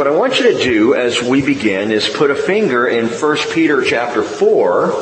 [0.00, 3.36] what I want you to do as we begin is put a finger in 1
[3.52, 4.92] Peter chapter 4,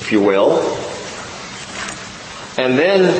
[0.00, 0.60] if you will,
[2.56, 3.12] and then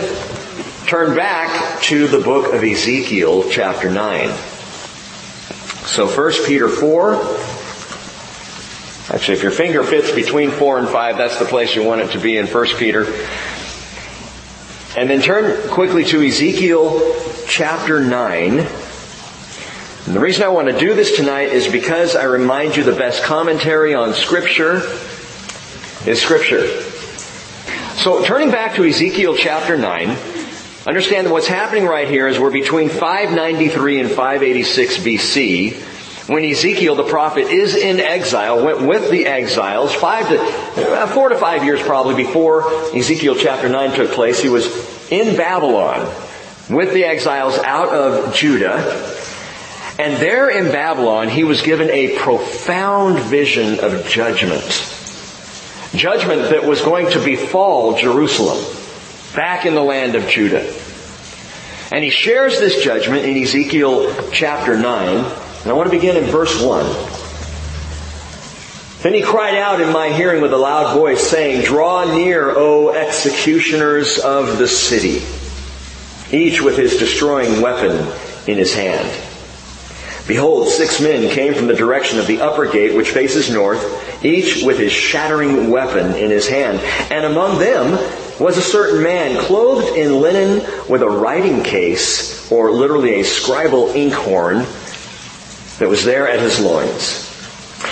[0.87, 4.29] turn back to the book of Ezekiel chapter 9.
[5.88, 7.15] So 1 Peter 4,
[9.12, 12.12] actually if your finger fits between 4 and 5, that's the place you want it
[12.12, 13.06] to be in 1 Peter.
[14.96, 17.12] And then turn quickly to Ezekiel
[17.48, 18.69] chapter 9.
[20.09, 22.92] And the reason I want to do this tonight is because I remind you the
[22.92, 24.77] best commentary on Scripture
[26.06, 26.66] is Scripture.
[27.98, 30.16] So turning back to Ezekiel chapter 9,
[30.87, 35.74] understand that what's happening right here is we're between 593 and 586 BC
[36.30, 41.29] when Ezekiel the prophet is in exile, went with the exiles, five to, uh, four
[41.29, 46.01] to five years probably before Ezekiel chapter 9 took place, he was in Babylon
[46.70, 49.17] with the exiles out of Judah.
[49.98, 54.63] And there in Babylon, he was given a profound vision of judgment.
[55.93, 58.65] Judgment that was going to befall Jerusalem,
[59.35, 60.73] back in the land of Judah.
[61.90, 65.17] And he shares this judgment in Ezekiel chapter 9.
[65.17, 66.85] And I want to begin in verse 1.
[69.03, 72.91] Then he cried out in my hearing with a loud voice, saying, Draw near, O
[72.91, 75.25] executioners of the city,
[76.31, 78.12] each with his destroying weapon
[78.47, 79.28] in his hand.
[80.29, 84.62] Behold, six men came from the direction of the upper gate which faces north, each
[84.62, 86.79] with his shattering weapon in his hand.
[87.11, 87.93] And among them
[88.39, 93.95] was a certain man clothed in linen with a writing case, or literally a scribal
[93.95, 94.67] inkhorn,
[95.79, 97.25] that was there at his loins.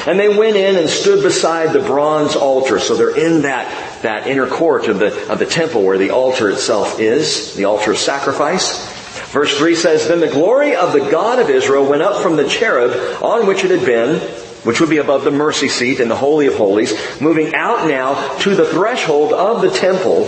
[0.06, 2.78] And they went in and stood beside the bronze altar.
[2.78, 6.50] So they're in that, that inner court of the, of the temple where the altar
[6.50, 8.95] itself is, the altar of sacrifice.
[9.30, 12.48] Verse 3 says, Then the glory of the God of Israel went up from the
[12.48, 14.20] cherub on which it had been,
[14.64, 18.36] which would be above the mercy seat in the Holy of Holies, moving out now
[18.38, 20.26] to the threshold of the temple.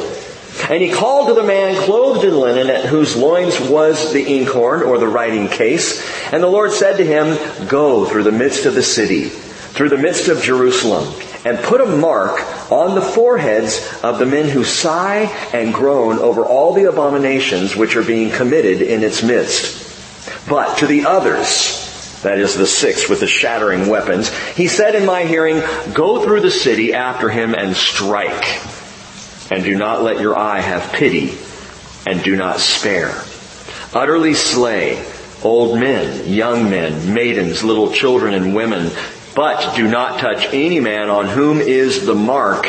[0.69, 4.83] And he called to the man clothed in linen at whose loins was the inkhorn
[4.83, 6.05] or the writing case.
[6.33, 9.99] And the Lord said to him, Go through the midst of the city, through the
[9.99, 11.15] midst of Jerusalem,
[11.45, 12.41] and put a mark
[12.71, 17.97] on the foreheads of the men who sigh and groan over all the abominations which
[17.97, 19.87] are being committed in its midst.
[20.49, 25.07] But to the others, that is the six with the shattering weapons, he said in
[25.07, 25.63] my hearing,
[25.95, 28.61] go through the city after him and strike.
[29.51, 31.39] And do not let your eye have pity
[32.07, 33.23] and do not spare.
[33.95, 35.05] Utterly slay
[35.43, 38.91] old men, young men, maidens, little children and women,
[39.39, 42.67] but do not touch any man on whom is the mark,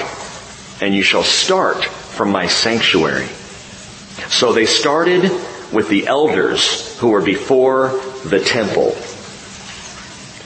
[0.80, 3.26] and you shall start from my sanctuary.
[4.28, 5.32] So they started
[5.74, 8.96] with the elders who were before the temple.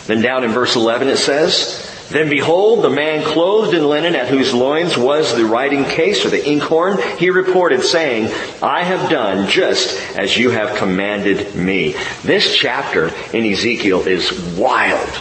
[0.08, 4.30] Then down in verse 11 it says, then behold, the man clothed in linen at
[4.30, 9.50] whose loins was the writing case or the inkhorn, he reported saying, I have done
[9.50, 11.98] just as you have commanded me.
[12.24, 15.20] This chapter in Ezekiel is wild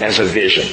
[0.00, 0.66] as a vision.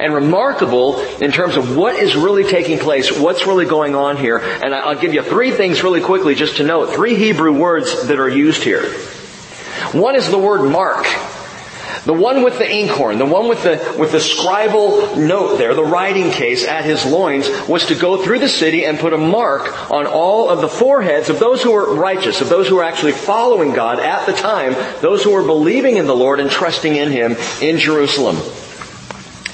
[0.00, 4.38] And remarkable in terms of what is really taking place, what's really going on here.
[4.38, 6.94] And I'll give you three things really quickly just to note.
[6.94, 8.82] Three Hebrew words that are used here.
[9.92, 11.06] One is the word mark.
[12.06, 15.82] The one with the inkhorn, the one with the, with the scribal note there, the
[15.82, 19.90] writing case at his loins, was to go through the city and put a mark
[19.90, 23.10] on all of the foreheads of those who were righteous, of those who were actually
[23.10, 27.10] following God at the time, those who were believing in the Lord and trusting in
[27.10, 28.36] Him in Jerusalem.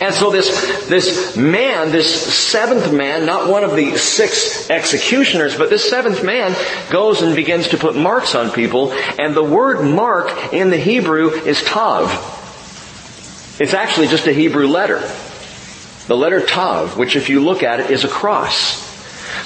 [0.02, 5.70] And so this, this man, this seventh man, not one of the six executioners, but
[5.70, 6.54] this seventh man
[6.90, 11.30] goes and begins to put marks on people, and the word mark in the Hebrew
[11.30, 12.40] is tav.
[13.58, 15.00] It's actually just a Hebrew letter.
[16.06, 18.90] The letter Tav, which if you look at it is a cross.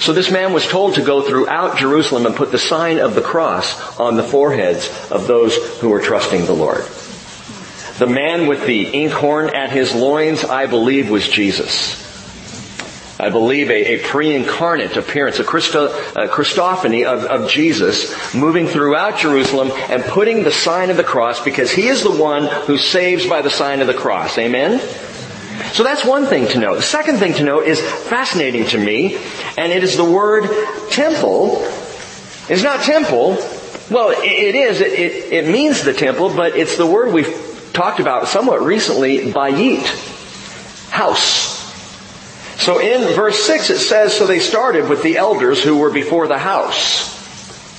[0.00, 3.22] So this man was told to go throughout Jerusalem and put the sign of the
[3.22, 6.84] cross on the foreheads of those who were trusting the Lord.
[7.99, 12.06] The man with the inkhorn at his loins, I believe, was Jesus.
[13.18, 19.18] I believe a, a pre-incarnate appearance, a, Christo, a Christophany of, of Jesus moving throughout
[19.18, 23.26] Jerusalem and putting the sign of the cross because he is the one who saves
[23.26, 24.36] by the sign of the cross.
[24.36, 24.80] Amen?
[25.72, 26.76] So that's one thing to note.
[26.76, 29.16] The second thing to note is fascinating to me,
[29.56, 30.44] and it is the word
[30.90, 31.62] temple.
[32.48, 33.36] It's not temple.
[33.90, 34.80] Well, it is.
[34.82, 39.32] It, it, it means the temple, but it's the word we've talked about somewhat recently,
[39.32, 39.86] bayit.
[40.90, 41.56] House.
[42.58, 46.26] So in verse 6 it says, so they started with the elders who were before
[46.26, 47.14] the house.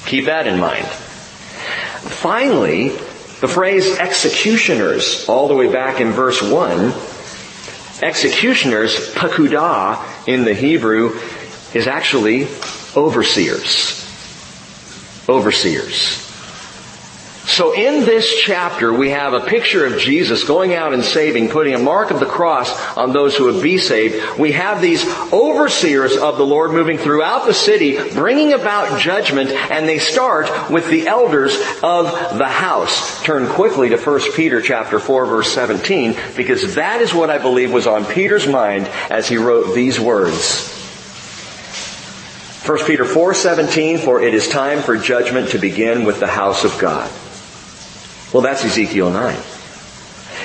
[0.05, 0.85] Keep that in mind.
[0.85, 2.91] Finally,
[3.39, 6.91] The phrase executioners, all the way back in verse 1,
[8.01, 11.19] executioners, pakudah in the Hebrew,
[11.75, 12.47] is actually
[12.95, 14.03] overseers.
[15.29, 16.26] Overseers.
[17.47, 21.73] So in this chapter, we have a picture of Jesus going out and saving, putting
[21.73, 24.37] a mark of the cross on those who would be saved.
[24.37, 29.87] We have these overseers of the Lord moving throughout the city, bringing about judgment, and
[29.87, 33.23] they start with the elders of the house.
[33.23, 37.71] Turn quickly to 1 Peter chapter 4 verse 17, because that is what I believe
[37.71, 40.73] was on Peter's mind as he wrote these words.
[42.67, 46.77] 1 Peter 4:17 for it is time for judgment to begin with the house of
[46.77, 47.09] God.
[48.33, 49.37] Well, that's Ezekiel 9.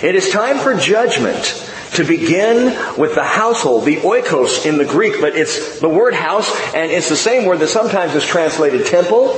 [0.02, 2.67] It is time for judgment to begin
[2.99, 7.08] with the household, the oikos in the Greek, but it's the word house, and it's
[7.08, 9.34] the same word that sometimes is translated temple,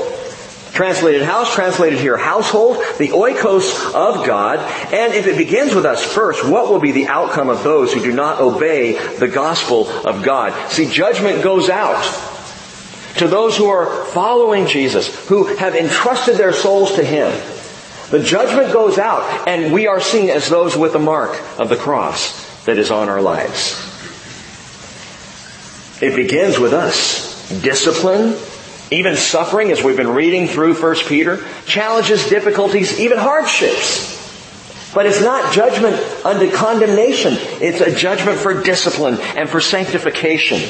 [0.73, 4.59] translated house, translated here household, the oikos of God.
[4.93, 8.01] And if it begins with us first, what will be the outcome of those who
[8.01, 10.71] do not obey the gospel of God?
[10.71, 12.05] See, judgment goes out
[13.17, 17.33] to those who are following Jesus, who have entrusted their souls to Him.
[18.15, 21.75] The judgment goes out and we are seen as those with the mark of the
[21.75, 23.75] cross that is on our lives.
[26.01, 27.51] It begins with us.
[27.61, 28.37] Discipline,
[28.93, 34.15] even suffering as we've been reading through 1 Peter, challenges, difficulties, even hardships.
[34.95, 37.33] But it's not judgment unto condemnation.
[37.61, 40.61] It's a judgment for discipline and for sanctification.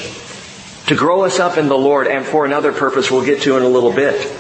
[0.87, 3.62] To grow us up in the Lord and for another purpose we'll get to in
[3.62, 4.35] a little bit.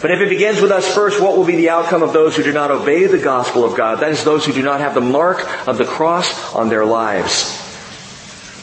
[0.00, 2.42] But if it begins with us first, what will be the outcome of those who
[2.42, 4.00] do not obey the gospel of God?
[4.00, 7.60] That is those who do not have the mark of the cross on their lives.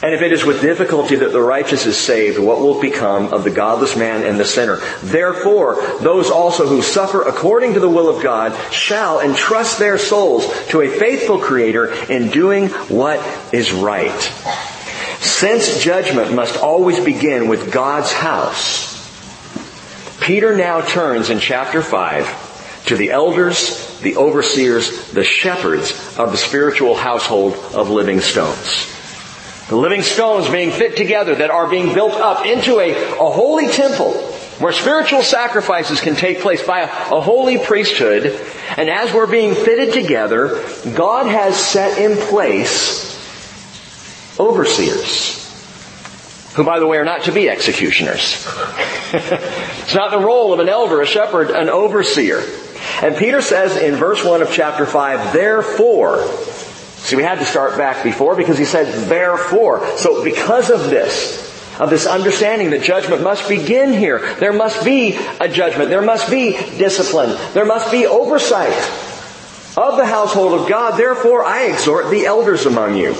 [0.00, 3.42] And if it is with difficulty that the righteous is saved, what will become of
[3.42, 4.76] the godless man and the sinner?
[5.02, 10.46] Therefore, those also who suffer according to the will of God shall entrust their souls
[10.68, 13.18] to a faithful Creator in doing what
[13.52, 14.20] is right.
[15.20, 18.97] Since judgment must always begin with God's house,
[20.20, 26.38] Peter now turns in chapter 5 to the elders, the overseers, the shepherds of the
[26.38, 28.94] spiritual household of living stones.
[29.68, 33.68] The living stones being fit together that are being built up into a, a holy
[33.68, 34.12] temple
[34.58, 38.26] where spiritual sacrifices can take place by a, a holy priesthood.
[38.76, 43.06] And as we're being fitted together, God has set in place
[44.40, 45.47] overseers
[46.54, 48.46] who by the way are not to be executioners.
[49.12, 52.42] it's not the role of an elder, a shepherd, an overseer.
[53.02, 57.76] And Peter says in verse 1 of chapter 5, therefore, see we had to start
[57.76, 59.86] back before because he said therefore.
[59.98, 61.46] So because of this,
[61.78, 64.34] of this understanding that judgment must begin here.
[64.36, 65.90] There must be a judgment.
[65.90, 67.38] There must be discipline.
[67.54, 68.76] There must be oversight
[69.76, 70.98] of the household of God.
[70.98, 73.14] Therefore, I exhort the elders among you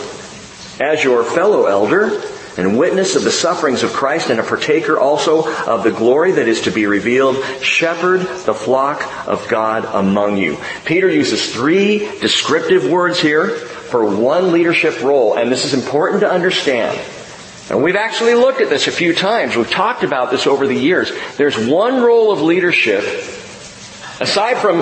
[0.80, 2.20] as your fellow elder
[2.58, 6.48] and witness of the sufferings of Christ and a partaker also of the glory that
[6.48, 10.58] is to be revealed, shepherd the flock of God among you.
[10.84, 16.30] Peter uses three descriptive words here for one leadership role, and this is important to
[16.30, 16.98] understand.
[17.70, 19.56] And we've actually looked at this a few times.
[19.56, 21.12] We've talked about this over the years.
[21.36, 23.04] There's one role of leadership
[24.20, 24.78] Aside from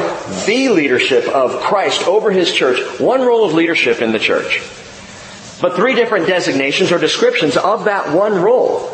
[0.46, 4.62] the leadership of Christ over His church, one role of leadership in the church.
[5.60, 8.92] But three different designations or descriptions of that one role.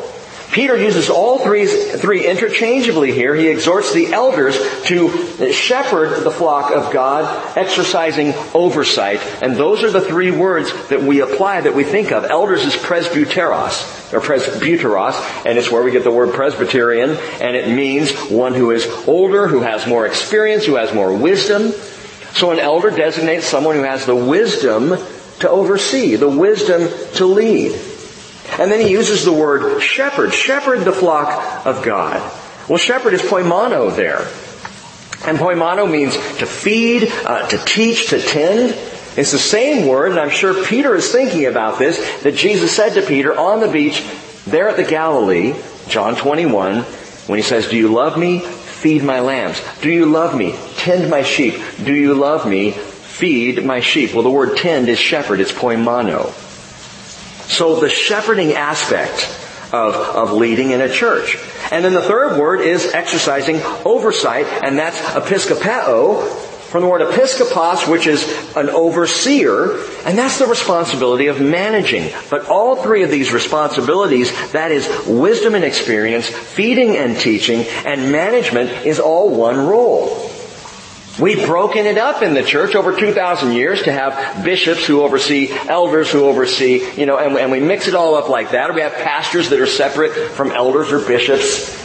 [0.52, 3.34] Peter uses all three, three interchangeably here.
[3.34, 4.54] He exhorts the elders
[4.84, 9.20] to shepherd the flock of God, exercising oversight.
[9.40, 12.26] And those are the three words that we apply, that we think of.
[12.26, 17.74] Elders is presbyteros, or presbyteros, and it's where we get the word Presbyterian, and it
[17.74, 21.72] means one who is older, who has more experience, who has more wisdom.
[22.34, 24.98] So an elder designates someone who has the wisdom
[25.42, 27.72] to oversee, the wisdom to lead.
[28.58, 32.20] And then he uses the word shepherd, shepherd the flock of God.
[32.68, 34.20] Well, shepherd is poimano there.
[35.26, 38.70] And poimano means to feed, uh, to teach, to tend.
[39.16, 42.94] It's the same word, and I'm sure Peter is thinking about this, that Jesus said
[42.94, 44.02] to Peter on the beach
[44.46, 45.54] there at the Galilee,
[45.88, 48.40] John 21, when he says, Do you love me?
[48.40, 49.62] Feed my lambs.
[49.80, 50.56] Do you love me?
[50.76, 51.54] Tend my sheep.
[51.84, 52.76] Do you love me?
[53.12, 54.14] Feed my sheep.
[54.14, 55.40] Well, the word tend is shepherd.
[55.40, 56.32] It's poimano.
[57.48, 59.38] So the shepherding aspect
[59.72, 61.36] of, of leading in a church.
[61.70, 67.86] And then the third word is exercising oversight, and that's episkopeo, from the word episkopos,
[67.86, 68.24] which is
[68.56, 69.76] an overseer,
[70.06, 72.10] and that's the responsibility of managing.
[72.30, 78.10] But all three of these responsibilities, that is wisdom and experience, feeding and teaching, and
[78.10, 80.31] management is all one role.
[81.20, 85.50] We've broken it up in the church over 2,000 years to have bishops who oversee
[85.50, 88.74] elders who oversee, you know, and, and we mix it all up like that.
[88.74, 91.80] We have pastors that are separate from elders or bishops.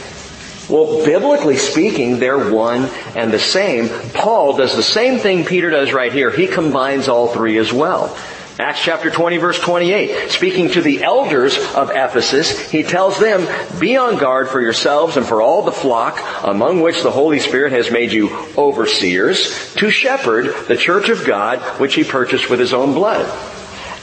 [0.70, 3.90] Well, biblically speaking, they're one and the same.
[4.14, 6.30] Paul does the same thing Peter does right here.
[6.30, 8.16] He combines all three as well.
[8.60, 10.32] Acts chapter 20 verse 28.
[10.32, 13.46] Speaking to the elders of Ephesus, he tells them,
[13.78, 17.70] be on guard for yourselves and for all the flock among which the Holy Spirit
[17.70, 22.74] has made you overseers to shepherd the church of God which he purchased with his
[22.74, 23.30] own blood.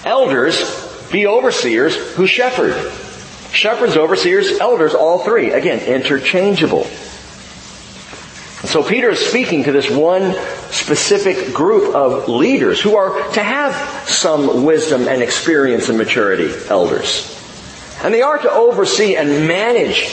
[0.06, 2.74] Elders, be overseers who shepherd.
[3.52, 5.52] Shepherds, overseers, elders, all three.
[5.52, 6.88] Again, interchangeable.
[8.66, 10.34] So Peter is speaking to this one
[10.72, 13.74] specific group of leaders who are to have
[14.08, 17.32] some wisdom and experience and maturity, elders.
[18.04, 20.06] And they are to oversee and manage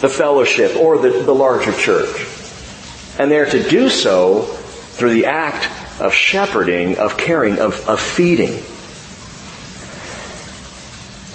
[0.00, 2.26] the fellowship or the, the larger church.
[3.18, 5.68] And they're to do so through the act
[6.00, 8.62] of shepherding, of caring, of, of feeding.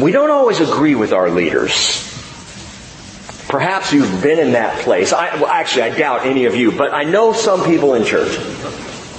[0.03, 2.12] We don't always agree with our leaders.
[3.53, 5.13] Perhaps you've been in that place.
[5.13, 8.36] I, well, actually, I doubt any of you, but I know some people in church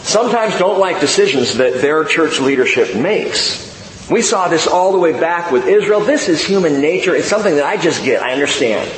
[0.03, 4.11] sometimes don't like decisions that their church leadership makes.
[4.11, 6.01] We saw this all the way back with Israel.
[6.01, 7.15] This is human nature.
[7.15, 8.25] It's something that I just get.
[8.25, 8.91] I understand.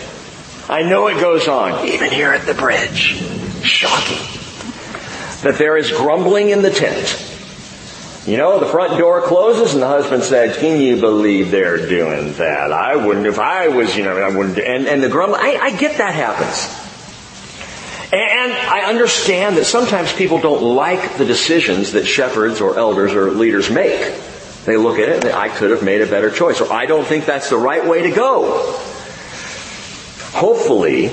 [0.70, 3.22] I know it goes on, even here at the bridge.
[3.62, 4.16] Shocking.
[5.42, 7.35] That there is grumbling in the tent.
[8.26, 12.32] You know, the front door closes and the husband says, can you believe they're doing
[12.34, 12.72] that?
[12.72, 15.76] I wouldn't, if I was, you know, I wouldn't, and, and the grumble, I, I
[15.76, 16.66] get that happens.
[18.12, 23.30] And I understand that sometimes people don't like the decisions that shepherds or elders or
[23.30, 24.20] leaders make.
[24.64, 27.06] They look at it and I could have made a better choice, or I don't
[27.06, 28.72] think that's the right way to go.
[30.32, 31.12] Hopefully,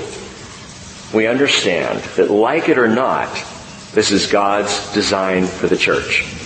[1.16, 3.32] we understand that like it or not,
[3.92, 6.43] this is God's design for the church.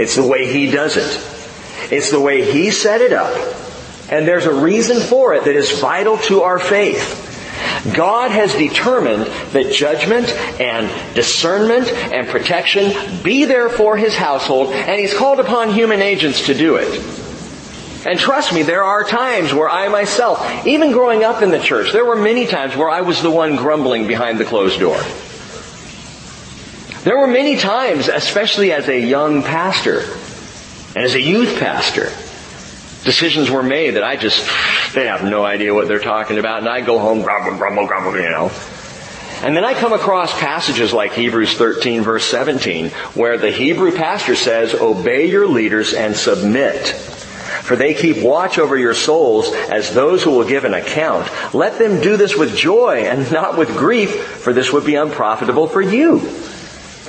[0.00, 1.92] It's the way He does it.
[1.92, 3.36] It's the way He set it up.
[4.10, 7.26] And there's a reason for it that is vital to our faith.
[7.94, 10.28] God has determined that judgment
[10.58, 16.46] and discernment and protection be there for His household, and He's called upon human agents
[16.46, 16.88] to do it.
[18.06, 21.92] And trust me, there are times where I myself, even growing up in the church,
[21.92, 24.98] there were many times where I was the one grumbling behind the closed door.
[27.02, 30.00] There were many times, especially as a young pastor
[30.94, 32.10] and as a youth pastor,
[33.04, 34.44] decisions were made that I just,
[34.94, 38.16] they have no idea what they're talking about and I go home grumble, grumble, grumble,
[38.16, 38.50] you know.
[39.42, 44.36] And then I come across passages like Hebrews 13 verse 17 where the Hebrew pastor
[44.36, 46.88] says, obey your leaders and submit.
[46.88, 51.30] For they keep watch over your souls as those who will give an account.
[51.54, 55.66] Let them do this with joy and not with grief, for this would be unprofitable
[55.66, 56.18] for you.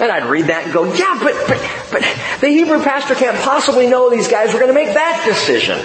[0.01, 2.01] And I'd read that and go, yeah, but, but, but
[2.41, 5.79] the Hebrew pastor can't possibly know these guys were going to make that decision.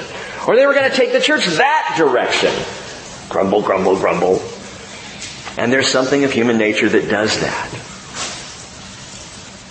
[0.49, 2.51] Or they were going to take the church that direction.
[3.29, 4.43] Grumble, grumble, grumble.
[5.59, 7.71] And there's something of human nature that does that.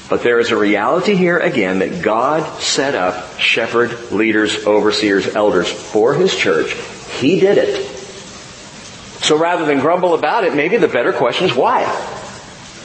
[0.09, 5.71] But there is a reality here again that God set up shepherd, leaders, overseers, elders
[5.71, 6.73] for His church.
[7.19, 7.83] He did it.
[9.23, 11.83] So rather than grumble about it, maybe the better question is why?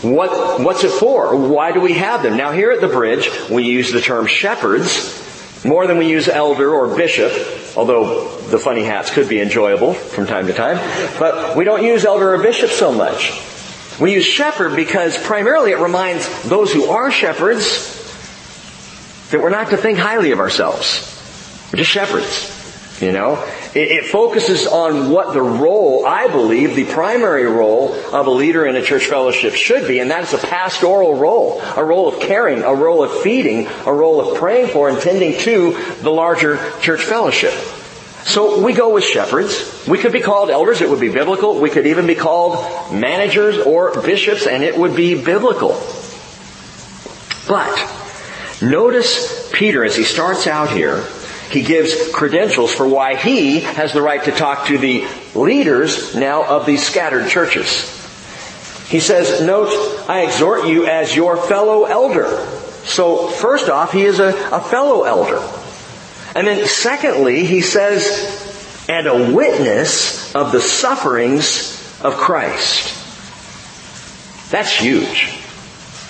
[0.03, 1.37] What, what's it for?
[1.37, 2.37] Why do we have them?
[2.37, 5.19] Now here at the bridge, we use the term shepherds
[5.65, 7.33] more than we use elder or bishop,
[7.77, 10.79] although the funny hats could be enjoyable from time to time.
[11.19, 13.39] But we don't use elder or bishop so much.
[14.01, 17.99] We use shepherd because primarily it reminds those who are shepherds
[19.31, 21.07] that we're not to think highly of ourselves.
[21.71, 22.60] We're just shepherds.
[23.01, 23.43] You know,
[23.75, 28.67] it, it, focuses on what the role, I believe, the primary role of a leader
[28.67, 32.63] in a church fellowship should be, and that's a pastoral role, a role of caring,
[32.63, 37.03] a role of feeding, a role of praying for and tending to the larger church
[37.05, 37.55] fellowship.
[38.25, 39.87] So we go with shepherds.
[39.89, 41.59] We could be called elders, it would be biblical.
[41.59, 45.71] We could even be called managers or bishops, and it would be biblical.
[47.49, 51.03] But, notice Peter as he starts out here,
[51.51, 56.45] he gives credentials for why he has the right to talk to the leaders now
[56.45, 57.97] of these scattered churches.
[58.89, 59.69] He says, note,
[60.09, 62.47] I exhort you as your fellow elder.
[62.85, 65.39] So first off, he is a, a fellow elder.
[66.35, 72.97] And then secondly, he says, and a witness of the sufferings of Christ.
[74.51, 75.37] That's huge.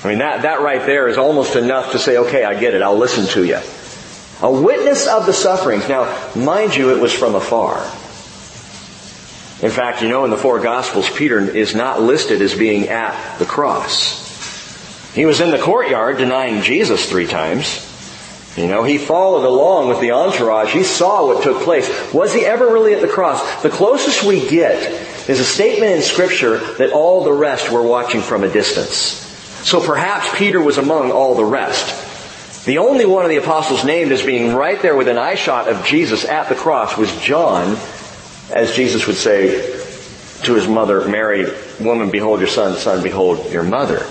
[0.04, 2.82] I mean, that, that right there is almost enough to say, okay, I get it,
[2.82, 3.59] I'll listen to you.
[4.42, 5.88] A witness of the sufferings.
[5.88, 7.78] Now, mind you, it was from afar.
[9.62, 13.38] In fact, you know, in the four Gospels, Peter is not listed as being at
[13.38, 15.12] the cross.
[15.14, 17.87] He was in the courtyard denying Jesus three times.
[18.56, 20.73] You know, he followed along with the entourage.
[20.73, 21.88] He saw what took place.
[22.12, 23.62] Was he ever really at the cross?
[23.62, 24.82] The closest we get
[25.28, 28.92] is a statement in scripture that all the rest were watching from a distance.
[29.68, 32.10] So perhaps Peter was among all the rest.
[32.64, 35.85] The only one of the apostles named as being right there within eye shot of
[35.87, 37.79] Jesus at the cross was John,
[38.50, 39.79] as Jesus would say
[40.43, 41.47] to his mother, Mary,
[41.81, 44.07] woman, behold your son, son, behold your mother.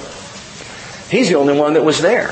[1.10, 2.30] He's the only one that was there.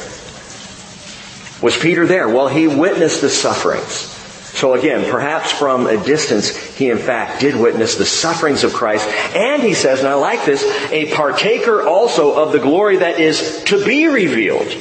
[1.61, 2.27] Was Peter there?
[2.27, 4.13] Well, he witnessed the sufferings.
[4.57, 9.07] So again, perhaps from a distance, he in fact did witness the sufferings of Christ.
[9.35, 13.63] And he says, and I like this, a partaker also of the glory that is
[13.65, 14.75] to be revealed.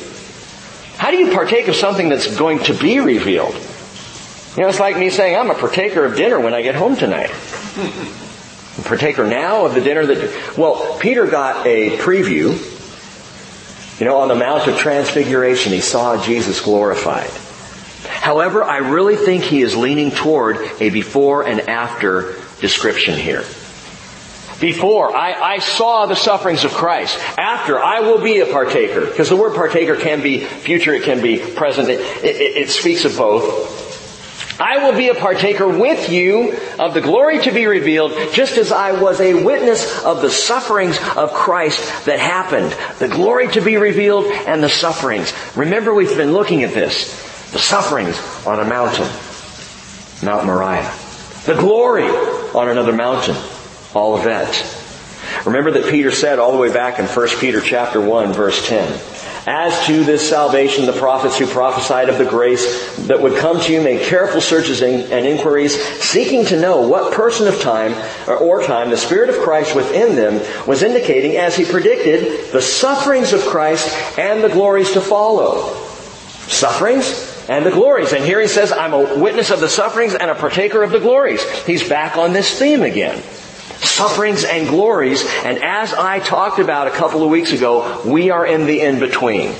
[0.96, 3.54] How do you partake of something that's going to be revealed?
[4.56, 6.96] You know, it's like me saying, I'm a partaker of dinner when I get home
[6.96, 7.30] tonight.
[8.78, 12.56] a partaker now of the dinner that, well, Peter got a preview
[13.98, 17.30] you know, on the Mount of Transfiguration, he saw Jesus glorified.
[18.06, 23.42] However, I really think he is leaning toward a before and after description here.
[24.60, 27.18] Before, I, I, saw the sufferings of Christ.
[27.36, 29.04] After, I will be a partaker.
[29.04, 31.90] Because the word partaker can be future, it can be present.
[31.90, 33.84] It, it, it speaks of both.
[34.58, 38.72] I will be a partaker with you of the glory to be revealed, just as
[38.72, 42.74] I was a witness of the sufferings of Christ that happened.
[42.98, 45.34] The glory to be revealed and the sufferings.
[45.54, 47.12] Remember we've been looking at this.
[47.52, 49.08] The sufferings on a mountain.
[50.24, 50.90] Mount Moriah.
[51.44, 53.36] The glory on another mountain.
[53.96, 54.82] Olivet.
[55.44, 59.00] Remember that Peter said all the way back in 1 Peter chapter 1 verse 10,
[59.46, 63.72] as to this salvation, the prophets who prophesied of the grace that would come to
[63.72, 67.94] you made careful searches and inquiries, seeking to know what person of time
[68.28, 73.32] or time the Spirit of Christ within them was indicating as he predicted the sufferings
[73.32, 73.88] of Christ
[74.18, 75.74] and the glories to follow.
[76.48, 78.12] Sufferings and the glories.
[78.12, 80.98] And here he says, I'm a witness of the sufferings and a partaker of the
[80.98, 81.42] glories.
[81.64, 83.22] He's back on this theme again
[83.78, 85.24] sufferings and glories.
[85.44, 89.54] And as I talked about a couple of weeks ago, we are in the in-between.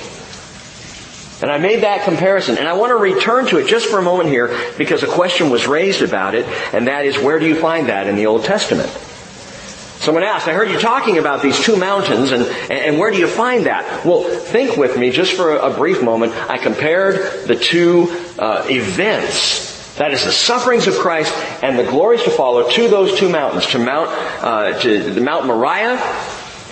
[1.39, 4.01] And I made that comparison, and I want to return to it just for a
[4.01, 7.55] moment here because a question was raised about it, and that is where do you
[7.55, 8.89] find that in the Old Testament?
[9.99, 13.27] Someone asked, I heard you talking about these two mountains, and, and where do you
[13.27, 14.05] find that?
[14.05, 16.33] Well, think with me just for a brief moment.
[16.49, 18.07] I compared the two
[18.39, 19.66] uh, events
[19.97, 21.33] that is the sufferings of Christ
[21.63, 24.09] and the glories to follow to those two mountains, to Mount,
[24.43, 25.97] uh, to Mount Moriah,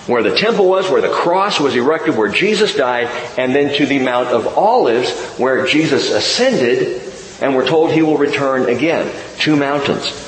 [0.06, 3.86] where the temple was, where the cross was erected, where Jesus died, and then to
[3.86, 7.02] the Mount of Olives, where Jesus ascended,
[7.40, 9.12] and we're told he will return again.
[9.38, 10.22] Two mountains.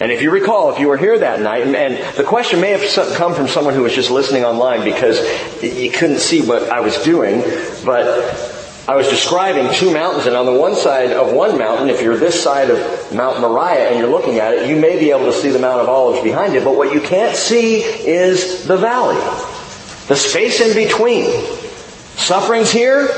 [0.00, 2.72] And if you recall, if you were here that night, and, and, the question may
[2.72, 5.20] have come from someone who was just listening online because
[5.62, 7.42] you couldn't see what I was doing,
[7.84, 8.53] but
[8.86, 12.18] I was describing two mountains, and on the one side of one mountain, if you're
[12.18, 15.32] this side of Mount Moriah and you're looking at it, you may be able to
[15.32, 19.16] see the Mount of Olives behind it, but what you can't see is the valley.
[20.08, 21.30] The space in between.
[22.16, 23.08] Suffering's here,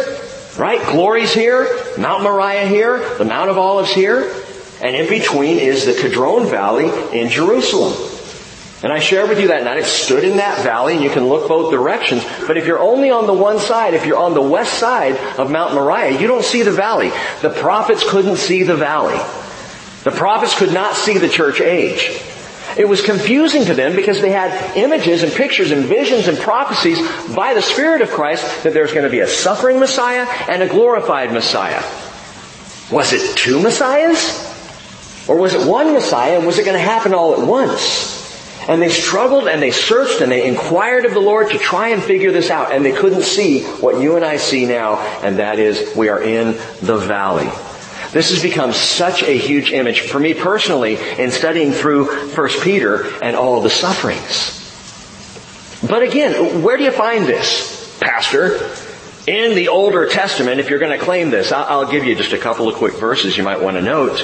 [0.57, 0.81] right?
[0.87, 4.33] Glory's here, Mount Moriah here, the Mount of Olives here,
[4.81, 8.16] and in between is the Kidron Valley in Jerusalem.
[8.83, 11.27] And I shared with you that night, it stood in that valley and you can
[11.27, 12.25] look both directions.
[12.47, 15.51] But if you're only on the one side, if you're on the west side of
[15.51, 17.11] Mount Moriah, you don't see the valley.
[17.41, 19.17] The prophets couldn't see the valley.
[20.05, 22.23] The prophets could not see the church age.
[22.77, 27.01] It was confusing to them because they had images and pictures and visions and prophecies
[27.35, 30.69] by the Spirit of Christ that there's going to be a suffering Messiah and a
[30.69, 31.83] glorified Messiah.
[32.91, 34.45] Was it two Messiahs?
[35.27, 38.16] Or was it one Messiah and was it going to happen all at once?
[38.69, 42.03] And they struggled and they searched and they inquired of the Lord to try and
[42.03, 42.73] figure this out.
[42.73, 46.23] And they couldn't see what you and I see now, and that is we are
[46.23, 46.53] in
[46.83, 47.51] the valley.
[48.13, 53.05] This has become such a huge image for me personally in studying through 1 Peter
[53.23, 54.57] and all the sufferings.
[55.87, 58.71] But again, where do you find this, Pastor?
[59.27, 62.39] In the Older Testament, if you're going to claim this, I'll give you just a
[62.39, 64.21] couple of quick verses you might want to note.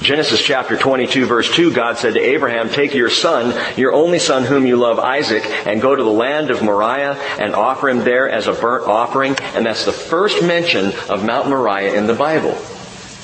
[0.00, 4.44] Genesis chapter 22 verse 2, God said to Abraham, take your son, your only son
[4.44, 8.30] whom you love, Isaac, and go to the land of Moriah and offer him there
[8.30, 9.36] as a burnt offering.
[9.54, 12.56] And that's the first mention of Mount Moriah in the Bible.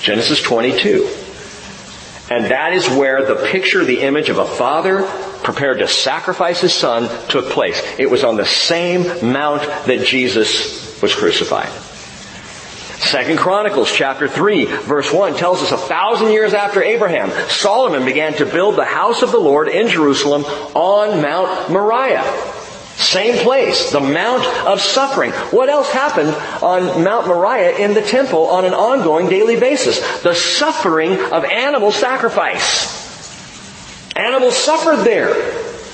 [0.01, 1.09] Genesis 22.
[2.31, 5.05] And that is where the picture, the image of a father
[5.45, 7.81] prepared to sacrifice his son took place.
[7.99, 11.71] It was on the same mount that Jesus was crucified.
[13.05, 18.33] Second Chronicles chapter 3 verse 1 tells us a thousand years after Abraham, Solomon began
[18.35, 22.25] to build the house of the Lord in Jerusalem on Mount Moriah.
[22.97, 25.33] Same place, the Mount of Suffering.
[25.33, 26.31] What else happened
[26.62, 30.01] on Mount Moriah in the temple on an ongoing daily basis?
[30.23, 33.03] The suffering of animal sacrifice.
[34.17, 35.35] Animals suffered there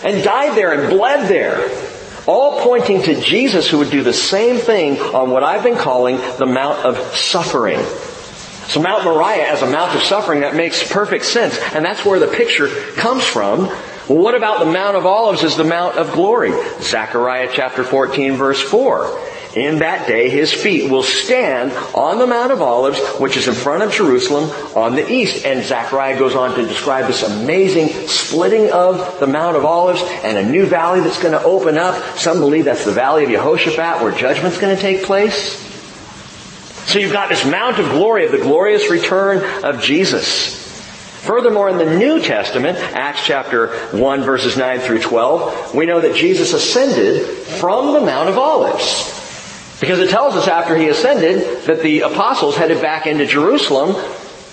[0.04, 1.89] and died there and bled there.
[2.26, 6.16] All pointing to Jesus who would do the same thing on what I've been calling
[6.38, 7.80] the Mount of Suffering.
[8.68, 11.58] So Mount Moriah as a Mount of Suffering, that makes perfect sense.
[11.74, 13.68] And that's where the picture comes from
[14.10, 16.50] well, what about the Mount of Olives as the Mount of Glory?
[16.80, 19.20] Zechariah chapter 14 verse 4.
[19.54, 23.54] In that day his feet will stand on the Mount of Olives, which is in
[23.54, 25.46] front of Jerusalem on the east.
[25.46, 30.36] And Zechariah goes on to describe this amazing splitting of the Mount of Olives and
[30.36, 32.18] a new valley that's going to open up.
[32.18, 35.56] Some believe that's the valley of Jehoshaphat where judgment's going to take place.
[36.90, 40.59] So you've got this Mount of Glory of the glorious return of Jesus.
[41.20, 46.16] Furthermore, in the New Testament, Acts chapter 1 verses 9 through 12, we know that
[46.16, 49.18] Jesus ascended from the Mount of Olives.
[49.82, 54.02] Because it tells us after he ascended that the apostles headed back into Jerusalem.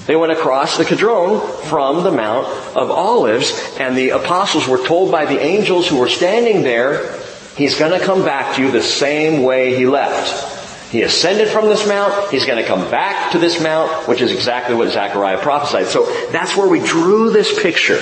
[0.08, 5.10] They went across the Kidron from the Mount of Olives and the apostles were told
[5.10, 7.18] by the angels who were standing there,
[7.56, 10.57] he's gonna come back to you the same way he left.
[10.92, 12.32] He ascended from this mount.
[12.32, 15.88] He's going to come back to this mount, which is exactly what Zechariah prophesied.
[15.88, 18.00] So that's where we drew this picture.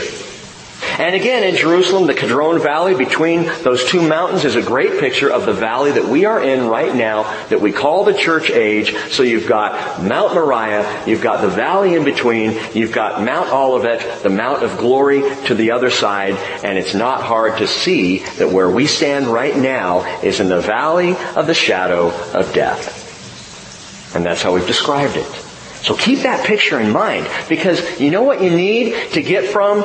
[0.98, 5.30] And again, in Jerusalem, the Kidron Valley between those two mountains is a great picture
[5.30, 8.96] of the valley that we are in right now that we call the church age.
[9.12, 14.24] So you've got Mount Moriah, you've got the valley in between, you've got Mount Olivet,
[14.24, 18.50] the Mount of Glory to the other side, and it's not hard to see that
[18.50, 24.16] where we stand right now is in the valley of the shadow of death.
[24.16, 25.45] And that's how we've described it.
[25.86, 29.82] So keep that picture in mind because you know what you need to get from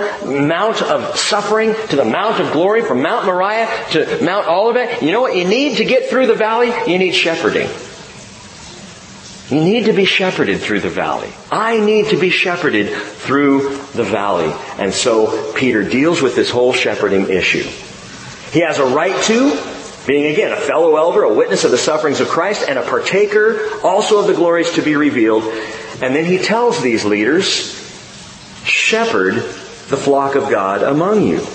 [0.49, 5.03] Mount of Suffering to the Mount of Glory, from Mount Moriah to Mount Olivet?
[5.03, 6.69] You know what you need to get through the valley?
[6.91, 7.69] You need shepherding.
[9.55, 11.29] You need to be shepherded through the valley.
[11.53, 14.51] I need to be shepherded through the valley.
[14.79, 17.69] And so Peter deals with this whole shepherding issue.
[18.53, 19.51] He has a right to,
[20.07, 23.69] being again a fellow elder, a witness of the sufferings of Christ, and a partaker
[23.83, 25.45] also of the glories to be revealed.
[26.03, 27.77] And then he tells these leaders,
[28.65, 31.47] shepherd the flock of God among you.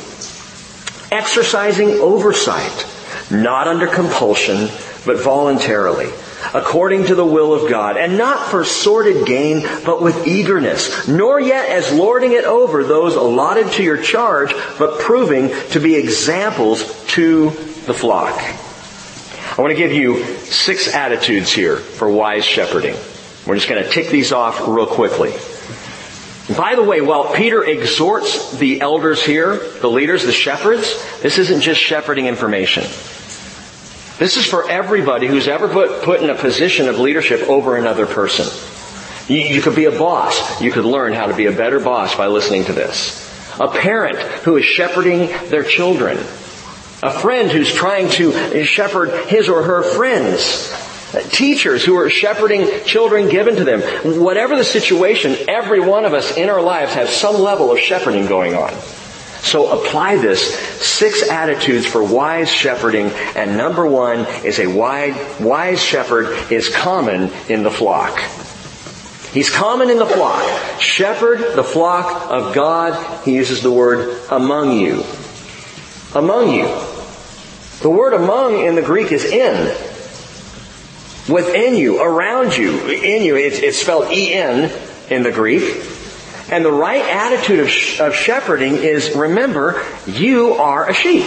[1.12, 2.86] Exercising oversight,
[3.32, 4.70] not under compulsion,
[5.06, 6.10] but voluntarily,
[6.54, 11.40] according to the will of God, and not for sordid gain, but with eagerness, nor
[11.40, 17.06] yet as lording it over those allotted to your charge, but proving to be examples
[17.08, 17.52] to
[17.86, 18.36] the flock.
[18.38, 22.96] I want to give you six attitudes here for wise shepherding.
[23.46, 25.34] We're just going to tick these off real quickly.
[26.56, 31.62] By the way, while Peter exhorts the elders here, the leaders, the shepherds, this isn't
[31.62, 32.84] just shepherding information.
[34.18, 38.06] This is for everybody who's ever put, put in a position of leadership over another
[38.06, 38.46] person.
[39.28, 40.62] You, you could be a boss.
[40.62, 43.22] You could learn how to be a better boss by listening to this.
[43.60, 46.18] A parent who is shepherding their children.
[47.02, 50.72] A friend who's trying to shepherd his or her friends.
[51.24, 53.82] Teachers who are shepherding children given to them.
[54.20, 58.28] Whatever the situation, every one of us in our lives have some level of shepherding
[58.28, 58.74] going on.
[59.42, 60.58] So apply this.
[60.82, 63.08] Six attitudes for wise shepherding.
[63.36, 68.20] And number one is a wide, wise shepherd is common in the flock.
[69.32, 70.42] He's common in the flock.
[70.82, 73.24] Shepherd the flock of God.
[73.24, 75.04] He uses the word among you.
[76.16, 76.66] Among you.
[77.82, 79.95] The word among in the Greek is in
[81.28, 83.36] within you, around you, in you.
[83.36, 84.72] It's, it's spelled E-N
[85.10, 85.84] in the Greek.
[86.50, 91.26] And the right attitude of, sh- of shepherding is remember, you are a sheep.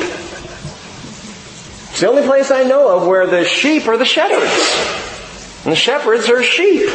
[1.90, 5.64] It's the only place I know of where the sheep are the shepherds.
[5.64, 6.88] And the shepherds are sheep.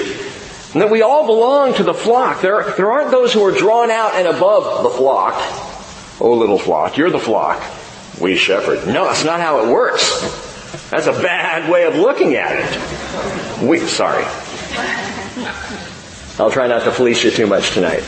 [0.73, 2.41] And that we all belong to the flock.
[2.41, 5.33] There, there aren't those who are drawn out and above the flock.
[6.21, 7.61] Oh, little flock, you're the flock.
[8.21, 8.87] We shepherd.
[8.87, 10.52] No, that's not how it works.
[10.89, 13.63] That's a bad way of looking at it.
[13.63, 14.23] We, sorry.
[16.39, 18.03] I'll try not to fleece you too much tonight.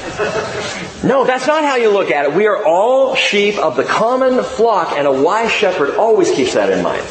[1.04, 2.34] No, that's not how you look at it.
[2.34, 6.72] We are all sheep of the common flock, and a wise shepherd always keeps that
[6.72, 7.06] in mind.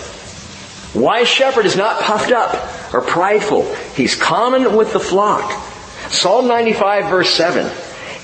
[0.93, 3.73] Wise shepherd is not puffed up or prideful.
[3.95, 5.53] He's common with the flock.
[6.09, 7.71] Psalm 95 verse 7.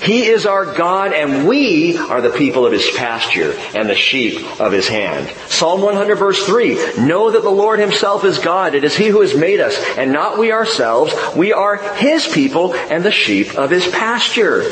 [0.01, 4.59] He is our God and we are the people of His pasture and the sheep
[4.59, 5.31] of His hand.
[5.47, 7.05] Psalm 100 verse 3.
[7.05, 8.73] Know that the Lord Himself is God.
[8.73, 11.13] It is He who has made us and not we ourselves.
[11.35, 14.63] We are His people and the sheep of His pasture.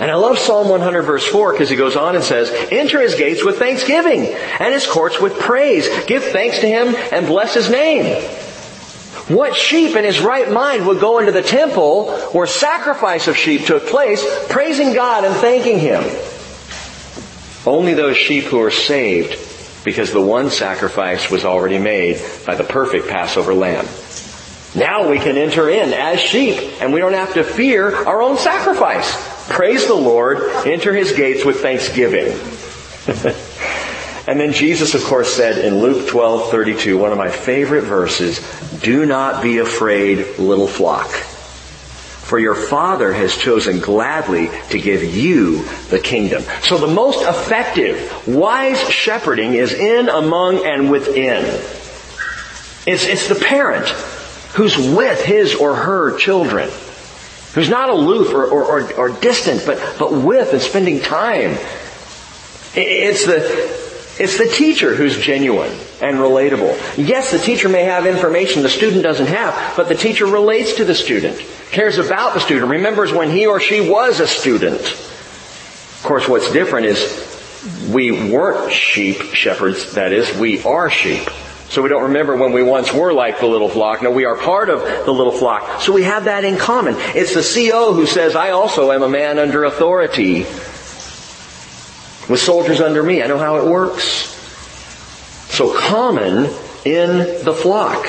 [0.00, 3.14] And I love Psalm 100 verse 4 because he goes on and says, enter his
[3.14, 5.88] gates with thanksgiving and his courts with praise.
[6.06, 8.43] Give thanks to him and bless his name.
[9.28, 13.64] What sheep in his right mind would go into the temple where sacrifice of sheep
[13.64, 16.04] took place, praising God and thanking him?
[17.66, 19.38] Only those sheep who are saved
[19.82, 23.86] because the one sacrifice was already made by the perfect Passover lamb.
[24.74, 28.36] Now we can enter in as sheep and we don't have to fear our own
[28.36, 29.48] sacrifice.
[29.48, 32.38] Praise the Lord, enter his gates with thanksgiving.
[34.26, 38.40] and then Jesus of course said in Luke 12:32, one of my favorite verses,
[38.80, 41.10] do not be afraid, little flock.
[42.24, 46.42] For your Father has chosen gladly to give you the kingdom.
[46.62, 51.44] So the most effective, wise shepherding is in, among, and within.
[52.86, 53.86] It's, it's the parent
[54.54, 56.70] who's with his or her children,
[57.52, 61.58] who's not aloof or, or, or, or distant, but, but with and spending time.
[62.74, 63.83] It's the,
[64.18, 66.76] it's the teacher who's genuine and relatable.
[66.96, 70.84] Yes, the teacher may have information the student doesn't have, but the teacher relates to
[70.84, 71.38] the student,
[71.70, 74.80] cares about the student, remembers when he or she was a student.
[74.80, 77.32] Of course, what's different is
[77.90, 81.28] we weren't sheep shepherds, that is, we are sheep.
[81.70, 84.00] So we don't remember when we once were like the little flock.
[84.00, 85.80] No, we are part of the little flock.
[85.80, 86.94] So we have that in common.
[87.16, 90.46] It's the CO who says, I also am a man under authority
[92.28, 93.22] with soldiers under me.
[93.22, 94.32] I know how it works.
[95.50, 96.46] So common
[96.84, 98.06] in the flock.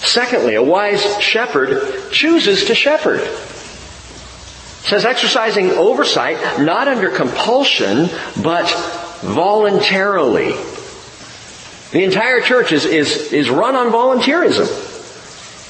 [0.00, 3.20] Secondly, a wise shepherd chooses to shepherd.
[3.20, 8.08] It says exercising oversight, not under compulsion,
[8.42, 8.68] but
[9.20, 10.56] voluntarily.
[11.92, 14.90] The entire church is, is, is run on volunteerism.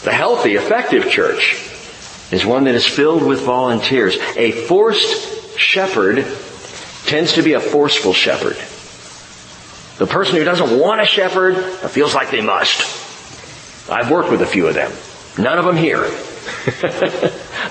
[0.04, 1.68] The healthy, effective church
[2.32, 4.16] is one that is filled with volunteers.
[4.36, 6.24] A forced shepherd
[7.12, 8.56] tends to be a forceful shepherd.
[9.98, 11.56] The person who doesn't want a shepherd
[11.90, 12.80] feels like they must.
[13.90, 14.90] I've worked with a few of them.
[15.36, 16.00] None of them here.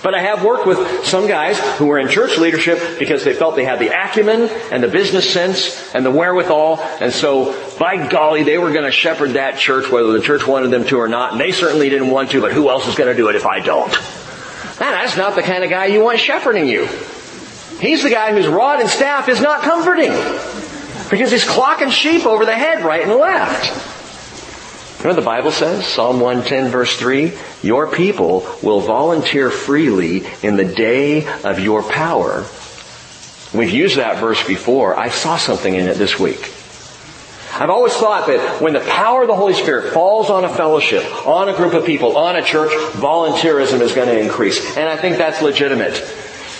[0.04, 3.56] but I have worked with some guys who were in church leadership because they felt
[3.56, 6.80] they had the acumen and the business sense and the wherewithal.
[6.80, 10.70] And so, by golly, they were going to shepherd that church whether the church wanted
[10.70, 11.32] them to or not.
[11.32, 13.48] And they certainly didn't want to, but who else is going to do it if
[13.48, 13.92] I don't?
[14.80, 16.88] Man, that's not the kind of guy you want shepherding you.
[17.82, 20.12] He's the guy whose rod and staff is not comforting.
[21.10, 23.90] Because he's clocking sheep over the head right and left.
[25.04, 25.88] You know the Bible says?
[25.88, 27.34] Psalm 110 verse 3?
[27.64, 32.46] Your people will volunteer freely in the day of your power.
[33.52, 34.96] We've used that verse before.
[34.96, 36.54] I saw something in it this week.
[37.54, 41.04] I've always thought that when the power of the Holy Spirit falls on a fellowship,
[41.28, 44.78] on a group of people, on a church, volunteerism is going to increase.
[44.78, 45.96] And I think that's legitimate.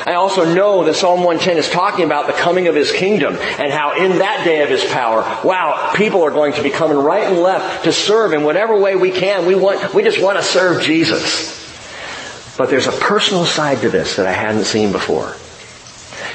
[0.06, 3.72] I also know that Psalm 110 is talking about the coming of His kingdom and
[3.72, 7.24] how in that day of His power, wow, people are going to be coming right
[7.24, 9.46] and left to serve in whatever way we can.
[9.46, 11.60] We want, we just want to serve Jesus.
[12.58, 15.36] But there's a personal side to this that I hadn't seen before.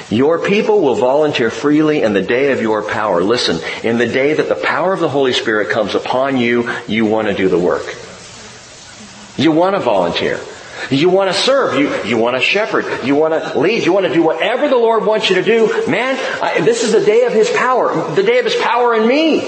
[0.09, 3.21] Your people will volunteer freely in the day of your power.
[3.21, 7.05] Listen, in the day that the power of the Holy Spirit comes upon you, you
[7.05, 7.95] want to do the work.
[9.37, 10.39] You want to volunteer.
[10.89, 11.79] You want to serve.
[11.79, 13.05] You, you want to shepherd.
[13.05, 13.85] You want to lead.
[13.85, 15.67] You want to do whatever the Lord wants you to do.
[15.87, 18.15] Man, I, this is the day of His power.
[18.15, 19.41] The day of His power in me.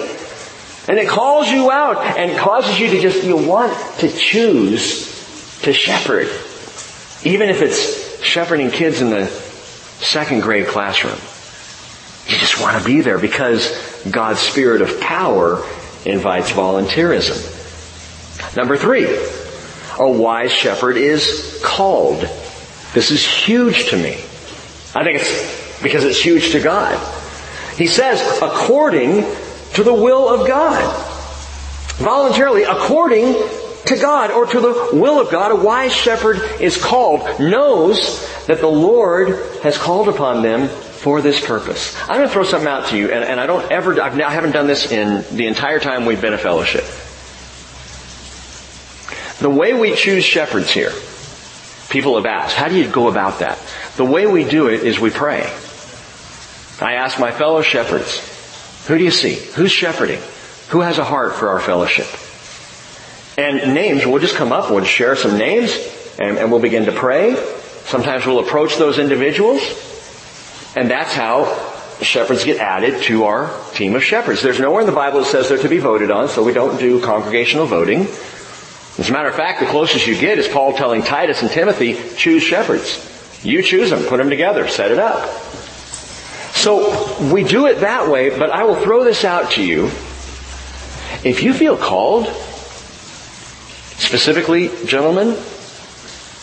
[0.88, 5.06] And it calls you out and causes you to just, you want to choose
[5.62, 6.28] to shepherd.
[7.24, 11.18] Even if it's shepherding kids in the second grade classroom.
[12.28, 13.72] You just want to be there because
[14.10, 15.63] God's Spirit of power
[16.06, 17.58] invites volunteerism.
[18.56, 19.06] Number three,
[20.00, 22.22] a wise shepherd is called.
[22.94, 24.14] This is huge to me.
[24.96, 26.98] I think it's because it's huge to God.
[27.76, 29.24] He says, according
[29.74, 31.06] to the will of God.
[31.98, 33.34] Voluntarily, according
[33.86, 38.62] to God or to the will of God, a wise shepherd is called, knows that
[38.62, 39.30] the Lord
[39.64, 41.96] has called upon them for this purpose.
[42.04, 44.32] I'm going to throw something out to you, and, and I don't ever, I've, I
[44.32, 46.84] haven't done this in the entire time we've been a fellowship.
[49.39, 50.91] The way we choose shepherds here,
[51.89, 53.58] people have asked, how do you go about that?
[53.95, 55.41] The way we do it is we pray.
[56.82, 58.19] I ask my fellow shepherds,
[58.88, 59.36] who do you see?
[59.56, 60.21] Who's shepherding?
[60.69, 62.08] Who has a heart for our fellowship?
[63.38, 65.71] And names, we'll just come up, we'll share some names,
[66.19, 67.36] and, and we'll begin to pray.
[67.86, 69.62] Sometimes we'll approach those individuals,
[70.75, 71.45] and that's how
[72.02, 74.41] shepherds get added to our team of shepherds.
[74.41, 76.78] There's nowhere in the Bible that says they're to be voted on, so we don't
[76.78, 78.08] do congregational voting.
[79.00, 81.98] As a matter of fact, the closest you get is Paul telling Titus and Timothy,
[82.18, 83.06] choose shepherds.
[83.46, 85.30] You choose them, put them together, set it up.
[86.54, 89.86] So we do it that way, but I will throw this out to you.
[91.24, 92.28] If you feel called,
[93.96, 95.36] specifically gentlemen,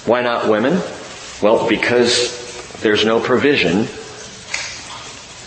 [0.07, 0.81] why not women?
[1.43, 3.87] Well, because there's no provision.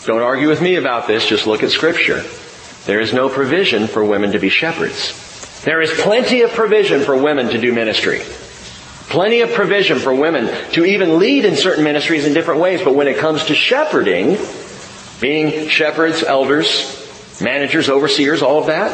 [0.06, 2.24] Don't argue with me about this, just look at scripture.
[2.86, 5.29] There is no provision for women to be shepherds.
[5.64, 8.22] There is plenty of provision for women to do ministry.
[9.10, 12.96] Plenty of provision for women to even lead in certain ministries in different ways, but
[12.96, 14.38] when it comes to shepherding,
[15.20, 18.92] being shepherds, elders, managers, overseers, all of that,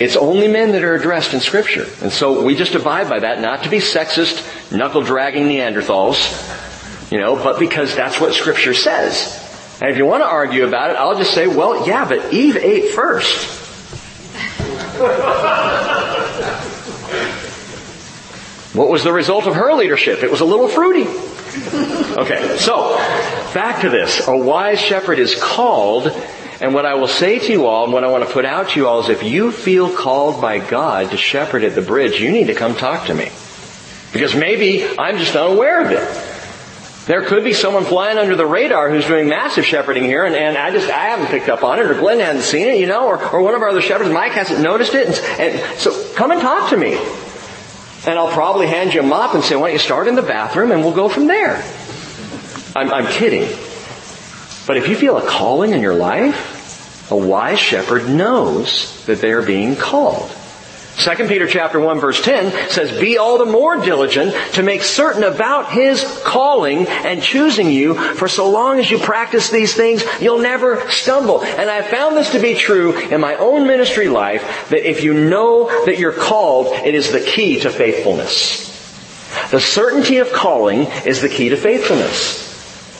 [0.00, 1.86] it's only men that are addressed in scripture.
[2.02, 7.18] And so we just abide by that, not to be sexist, knuckle dragging Neanderthals, you
[7.18, 9.78] know, but because that's what scripture says.
[9.80, 12.56] And if you want to argue about it, I'll just say, well, yeah, but Eve
[12.56, 13.57] ate first.
[18.74, 20.22] What was the result of her leadership?
[20.22, 21.06] It was a little fruity.
[22.16, 22.96] Okay, so,
[23.54, 24.26] back to this.
[24.26, 26.08] A wise shepherd is called,
[26.60, 28.70] and what I will say to you all, and what I want to put out
[28.70, 32.20] to you all is if you feel called by God to shepherd at the bridge,
[32.20, 33.30] you need to come talk to me.
[34.12, 36.27] Because maybe I'm just unaware of it.
[37.08, 40.58] There could be someone flying under the radar who's doing massive shepherding here, and, and
[40.58, 43.06] I just, I haven't picked up on it, or Glenn hasn't seen it, you know,
[43.06, 46.32] or, or one of our other shepherds, Mike hasn't noticed it, and, and so come
[46.32, 46.98] and talk to me.
[48.06, 50.22] And I'll probably hand you a mop and say, why don't you start in the
[50.22, 51.64] bathroom and we'll go from there.
[52.76, 53.48] I'm, I'm kidding.
[54.66, 59.32] But if you feel a calling in your life, a wise shepherd knows that they
[59.32, 60.30] are being called.
[60.98, 65.22] 2 Peter chapter 1 verse 10 says, Be all the more diligent to make certain
[65.22, 70.40] about His calling and choosing you, for so long as you practice these things, you'll
[70.40, 71.44] never stumble.
[71.44, 75.14] And I found this to be true in my own ministry life, that if you
[75.14, 78.66] know that you're called, it is the key to faithfulness.
[79.52, 82.48] The certainty of calling is the key to faithfulness.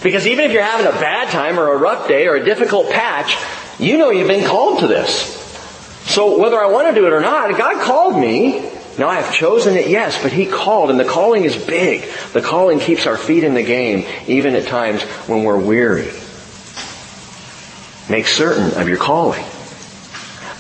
[0.05, 2.91] Because even if you're having a bad time or a rough day or a difficult
[2.91, 3.37] patch,
[3.81, 5.48] you know you've been called to this.
[6.09, 8.61] So whether I want to do it or not, God called me.
[8.99, 12.09] Now I have chosen it, yes, but He called, and the calling is big.
[12.33, 16.11] The calling keeps our feet in the game, even at times when we're weary.
[18.11, 19.45] Make certain of your calling.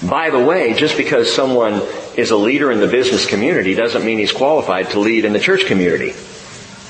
[0.06, 1.82] By the way, just because someone
[2.14, 5.40] is a leader in the business community doesn't mean he's qualified to lead in the
[5.40, 6.12] church community.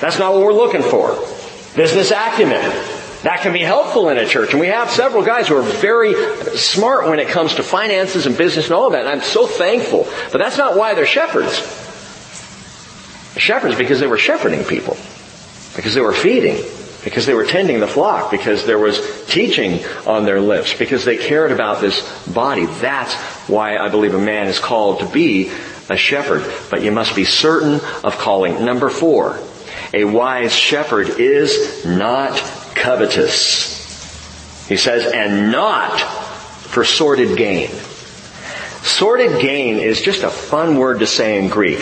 [0.01, 1.15] That's not what we're looking for.
[1.77, 2.98] Business acumen.
[3.23, 4.53] That can be helpful in a church.
[4.53, 6.15] And we have several guys who are very
[6.57, 9.01] smart when it comes to finances and business and all of that.
[9.01, 10.07] And I'm so thankful.
[10.31, 11.57] But that's not why they're shepherds.
[13.37, 14.97] shepherds because they were shepherding people.
[15.75, 16.65] Because they were feeding.
[17.03, 18.31] Because they were tending the flock.
[18.31, 20.75] Because there was teaching on their lips.
[20.75, 22.67] Because they cared about this body.
[22.67, 23.15] That's
[23.49, 25.51] why I believe a man is called to be
[25.91, 26.49] a shepherd.
[26.71, 28.65] But you must be certain of calling.
[28.65, 29.41] Number four.
[29.93, 32.37] A wise shepherd is not
[32.79, 33.77] covetous.
[34.69, 37.71] He says, and not for sordid gain.
[38.83, 41.79] Sordid gain is just a fun word to say in Greek.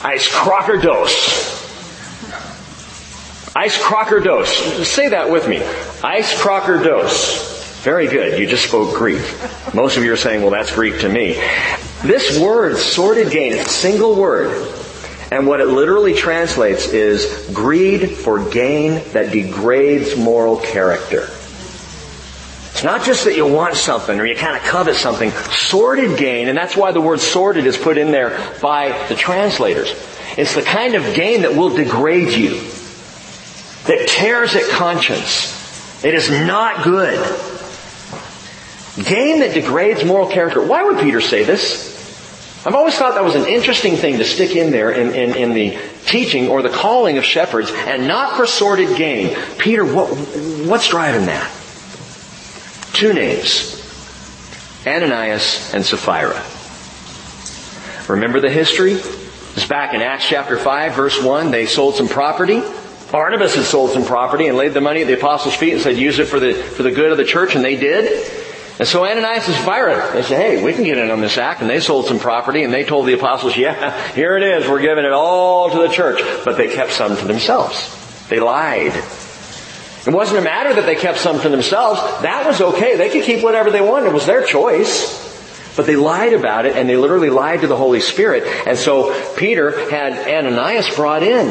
[0.00, 1.56] aischrokerdos.
[3.56, 4.88] Ice crocker dose.
[4.88, 5.56] Say that with me.
[5.56, 7.82] aischrokerdos.
[7.82, 8.38] Very good.
[8.38, 9.22] You just spoke Greek.
[9.74, 11.32] Most of you are saying, well, that's Greek to me.
[12.02, 14.52] This word, sordid gain, it's a single word.
[15.30, 21.28] And what it literally translates is greed for gain that degrades moral character.
[22.72, 25.32] It's not just that you want something or you kind of covet something.
[25.50, 29.92] Sordid gain, and that's why the word sordid is put in there by the translators.
[30.36, 32.60] It's the kind of gain that will degrade you,
[33.86, 36.04] that tears at conscience.
[36.04, 37.18] It is not good.
[39.04, 40.64] Gain that degrades moral character.
[40.64, 41.97] Why would Peter say this?
[42.68, 45.54] I've always thought that was an interesting thing to stick in there in, in, in,
[45.54, 49.34] the teaching or the calling of shepherds and not for sordid gain.
[49.56, 50.08] Peter, what,
[50.68, 51.50] what's driving that?
[52.92, 53.74] Two names.
[54.86, 56.44] Ananias and Sapphira.
[58.06, 58.92] Remember the history?
[58.92, 61.50] It's back in Acts chapter 5 verse 1.
[61.50, 62.62] They sold some property.
[63.10, 65.96] Barnabas had sold some property and laid the money at the apostles' feet and said,
[65.96, 68.30] use it for the, for the good of the church, and they did.
[68.78, 71.60] And so Ananias and Sapphira, they said, hey, we can get in on this act.
[71.60, 74.68] And they sold some property and they told the apostles, yeah, here it is.
[74.68, 76.20] We're giving it all to the church.
[76.44, 77.94] But they kept some to themselves.
[78.28, 78.92] They lied.
[80.06, 82.00] It wasn't a matter that they kept some to themselves.
[82.22, 82.96] That was okay.
[82.96, 84.10] They could keep whatever they wanted.
[84.10, 85.26] It was their choice.
[85.76, 88.44] But they lied about it and they literally lied to the Holy Spirit.
[88.66, 91.50] And so Peter had Ananias brought in.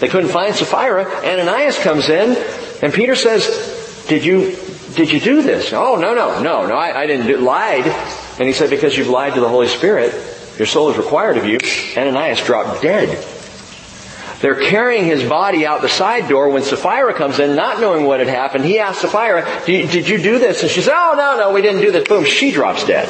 [0.00, 1.04] They couldn't find Sapphira.
[1.24, 2.36] Ananias comes in
[2.82, 4.56] and Peter says, did you
[4.94, 5.72] did you do this?
[5.72, 7.86] Oh, no, no, no, no, I, I didn't do, lied.
[7.86, 10.12] And he said, because you've lied to the Holy Spirit,
[10.58, 11.58] your soul is required of you.
[11.96, 13.24] Ananias dropped dead.
[14.40, 18.18] They're carrying his body out the side door when Sapphira comes in, not knowing what
[18.18, 18.64] had happened.
[18.64, 20.62] He asks Sapphira, did you do this?
[20.62, 22.08] And she says, oh, no, no, we didn't do this.
[22.08, 23.08] Boom, she drops dead.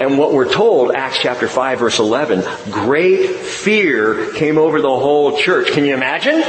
[0.00, 5.36] And what we're told, Acts chapter 5 verse 11, great fear came over the whole
[5.36, 5.72] church.
[5.72, 6.42] Can you imagine?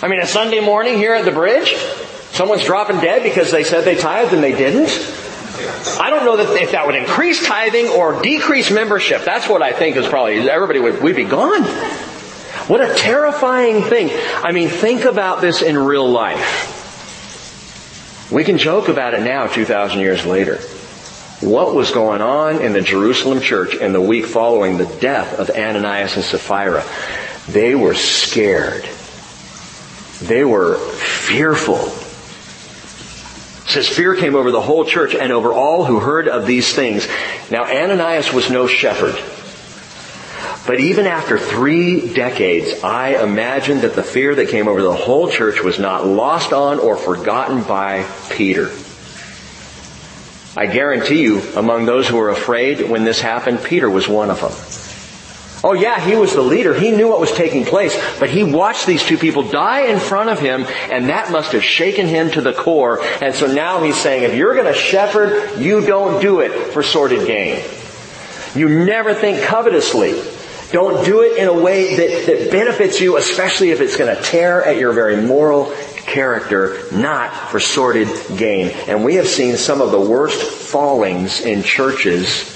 [0.00, 1.74] I mean, a Sunday morning here at the bridge,
[2.34, 4.90] someone's dropping dead because they said they tithed and they didn't.
[5.98, 9.24] I don't know that if that would increase tithing or decrease membership.
[9.24, 11.64] That's what I think is probably, everybody would, we'd be gone.
[12.68, 14.10] What a terrifying thing.
[14.42, 16.70] I mean, think about this in real life.
[18.30, 20.58] We can joke about it now, 2,000 years later
[21.44, 25.50] what was going on in the Jerusalem church in the week following the death of
[25.50, 26.84] Ananias and Sapphira.
[27.48, 28.88] They were scared.
[30.22, 31.90] They were fearful.
[33.74, 37.08] Says fear came over the whole church and over all who heard of these things.
[37.50, 39.16] Now Ananias was no shepherd.
[40.64, 45.28] But even after three decades, I imagine that the fear that came over the whole
[45.28, 48.70] church was not lost on or forgotten by Peter.
[50.56, 54.40] I guarantee you, among those who were afraid when this happened, Peter was one of
[54.40, 54.83] them.
[55.64, 56.74] Oh yeah, he was the leader.
[56.74, 60.28] He knew what was taking place, but he watched these two people die in front
[60.28, 63.02] of him, and that must have shaken him to the core.
[63.22, 67.26] And so now he's saying, if you're gonna shepherd, you don't do it for sordid
[67.26, 67.64] gain.
[68.54, 70.22] You never think covetously.
[70.70, 74.62] Don't do it in a way that, that benefits you, especially if it's gonna tear
[74.62, 78.68] at your very moral character, not for sordid gain.
[78.86, 82.53] And we have seen some of the worst fallings in churches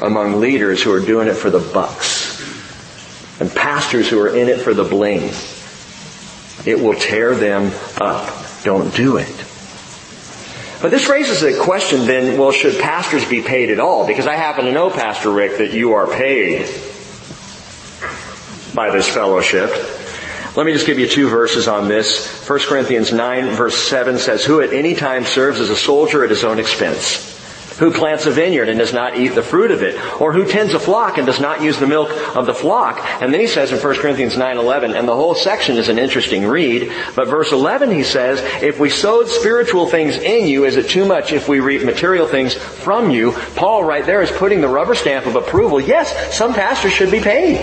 [0.00, 2.38] among leaders who are doing it for the bucks.
[3.40, 5.30] And pastors who are in it for the bling.
[6.66, 8.32] It will tear them up.
[8.64, 9.44] Don't do it.
[10.80, 14.06] But this raises a question then, well, should pastors be paid at all?
[14.06, 16.66] Because I happen to know, Pastor Rick, that you are paid
[18.74, 19.70] by this fellowship.
[20.56, 22.46] Let me just give you two verses on this.
[22.48, 26.30] 1 Corinthians 9 verse 7 says, Who at any time serves as a soldier at
[26.30, 27.28] his own expense?
[27.78, 29.94] Who plants a vineyard and does not eat the fruit of it?
[30.20, 32.98] Or who tends a flock and does not use the milk of the flock?
[33.22, 36.44] And then he says in 1 Corinthians 9:11, and the whole section is an interesting
[36.44, 40.88] read, but verse 11 he says, if we sowed spiritual things in you, is it
[40.88, 43.32] too much if we reap material things from you?
[43.54, 45.80] Paul right there is putting the rubber stamp of approval.
[45.80, 47.58] Yes, some pastors should be paid.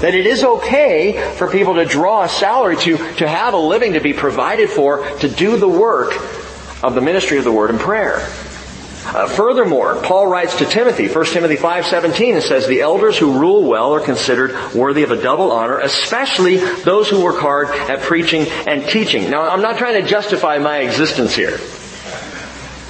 [0.00, 3.94] That it is okay for people to draw a salary, to, to have a living,
[3.94, 6.12] to be provided for, to do the work
[6.84, 8.28] of the ministry of the Word and prayer.
[9.06, 13.62] Uh, furthermore, Paul writes to Timothy, 1 Timothy 5:17, and says, "The elders who rule
[13.62, 18.46] well are considered worthy of a double honor, especially those who work hard at preaching
[18.66, 21.60] and teaching." Now, I'm not trying to justify my existence here.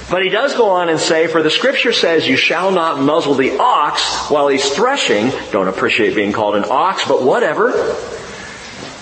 [0.09, 3.33] But he does go on and say, for the scripture says, you shall not muzzle
[3.33, 5.31] the ox while he's threshing.
[5.51, 7.71] Don't appreciate being called an ox, but whatever.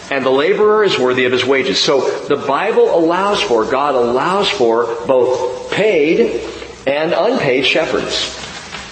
[0.09, 1.82] And the laborer is worthy of his wages.
[1.82, 6.39] So the Bible allows for, God allows for both paid
[6.86, 8.39] and unpaid shepherds.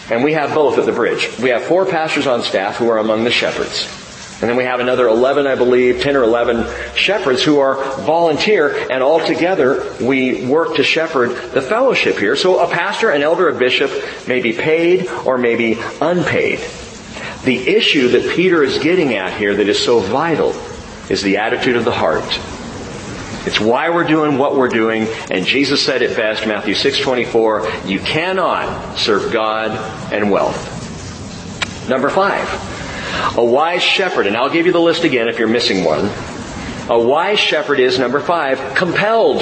[0.10, 1.30] And we have both at the bridge.
[1.40, 3.88] We have four pastors on staff who are among the shepherds.
[4.42, 8.76] And then we have another 11, I believe, 10 or 11 shepherds who are volunteer,
[8.90, 12.36] and all together we work to shepherd the fellowship here.
[12.36, 13.92] So a pastor, an elder, a bishop
[14.28, 16.60] may be paid or may be unpaid.
[17.44, 20.56] The issue that Peter is getting at here that is so vital
[21.08, 22.40] is the attitude of the heart.
[23.46, 28.00] It's why we're doing what we're doing, and Jesus said it best, Matthew 6:24, you
[28.00, 29.72] cannot serve God
[30.14, 31.90] and wealth.
[31.90, 33.38] Number 5.
[33.38, 36.10] A wise shepherd, and I'll give you the list again if you're missing one.
[36.90, 39.42] A wise shepherd is, number five, compelled.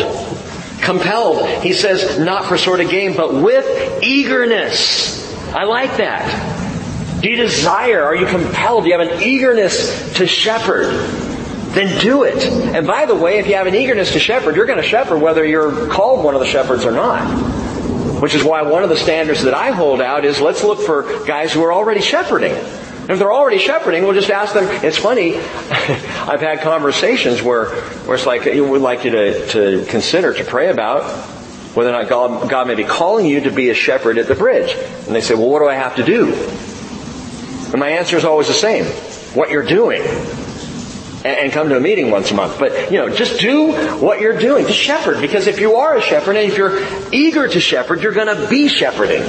[0.81, 1.47] Compelled.
[1.63, 5.33] He says, not for sordid gain, but with eagerness.
[5.53, 7.21] I like that.
[7.21, 8.03] Do you desire?
[8.03, 8.83] Are you compelled?
[8.83, 11.28] Do you have an eagerness to shepherd?
[11.73, 12.43] Then do it.
[12.45, 15.19] And by the way, if you have an eagerness to shepherd, you're going to shepherd
[15.19, 17.21] whether you're called one of the shepherds or not.
[18.21, 21.23] Which is why one of the standards that I hold out is let's look for
[21.25, 22.53] guys who are already shepherding.
[22.53, 24.65] If they're already shepherding, we'll just ask them.
[24.83, 25.37] It's funny.
[25.37, 27.69] I've had conversations where,
[28.05, 31.03] where it's like, we would like you to, to consider, to pray about
[31.75, 34.35] whether or not God, God may be calling you to be a shepherd at the
[34.35, 34.73] bridge.
[35.05, 36.33] And they say, well, what do I have to do?
[37.71, 38.85] And my answer is always the same.
[39.35, 40.01] What you're doing.
[41.25, 42.59] And, come to a meeting once a month.
[42.59, 44.67] But, you know, just do what you're doing.
[44.67, 45.19] Just shepherd.
[45.19, 46.79] Because if you are a shepherd and if you're
[47.13, 49.23] eager to shepherd, you're going to be shepherding.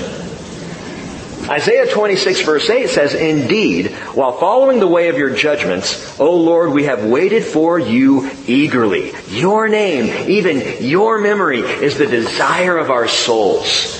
[1.50, 6.70] Isaiah 26 verse 8 says, Indeed, while following the way of your judgments, O Lord,
[6.70, 9.12] we have waited for you eagerly.
[9.28, 13.96] Your name, even your memory, is the desire of our souls.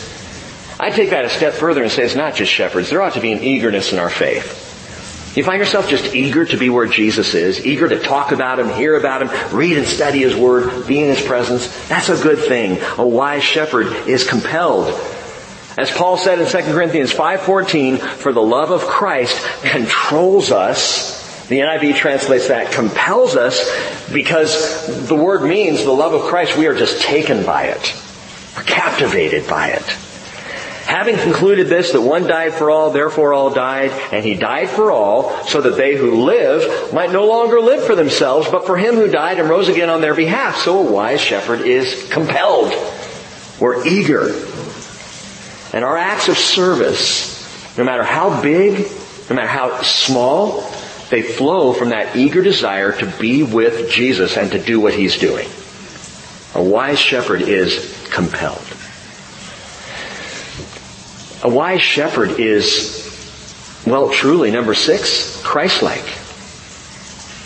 [0.79, 2.89] I take that a step further and say it's not just shepherds.
[2.89, 4.70] There ought to be an eagerness in our faith.
[5.35, 8.69] You find yourself just eager to be where Jesus is, eager to talk about Him,
[8.69, 11.69] hear about Him, read and study His Word, be in His presence.
[11.89, 12.81] That's a good thing.
[12.99, 14.89] A wise shepherd is compelled.
[15.79, 21.47] As Paul said in 2 Corinthians 5.14, for the love of Christ controls us.
[21.47, 23.71] The NIV translates that compels us
[24.13, 27.95] because the word means the love of Christ, we are just taken by it.
[28.57, 30.10] We're captivated by it.
[30.91, 34.91] Having concluded this, that one died for all, therefore all died, and he died for
[34.91, 38.97] all, so that they who live might no longer live for themselves, but for him
[38.97, 40.57] who died and rose again on their behalf.
[40.57, 42.73] So a wise shepherd is compelled.
[43.61, 44.35] We're eager.
[45.73, 48.91] And our acts of service, no matter how big,
[49.29, 50.63] no matter how small,
[51.09, 55.19] they flow from that eager desire to be with Jesus and to do what he's
[55.19, 55.49] doing.
[56.57, 58.70] A wise shepherd is compelled.
[61.43, 66.05] A wise shepherd is, well, truly, number six, Christ-like.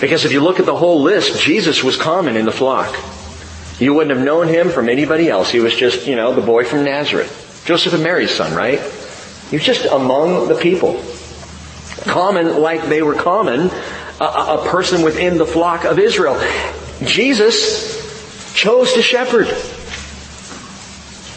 [0.01, 2.95] Because if you look at the whole list, Jesus was common in the flock.
[3.79, 5.51] You wouldn't have known him from anybody else.
[5.51, 7.63] He was just, you know, the boy from Nazareth.
[7.65, 8.81] Joseph and Mary's son, right?
[9.51, 11.03] He was just among the people.
[12.03, 13.71] Common like they were common,
[14.21, 16.41] a, a person within the flock of Israel.
[17.05, 19.49] Jesus chose to shepherd.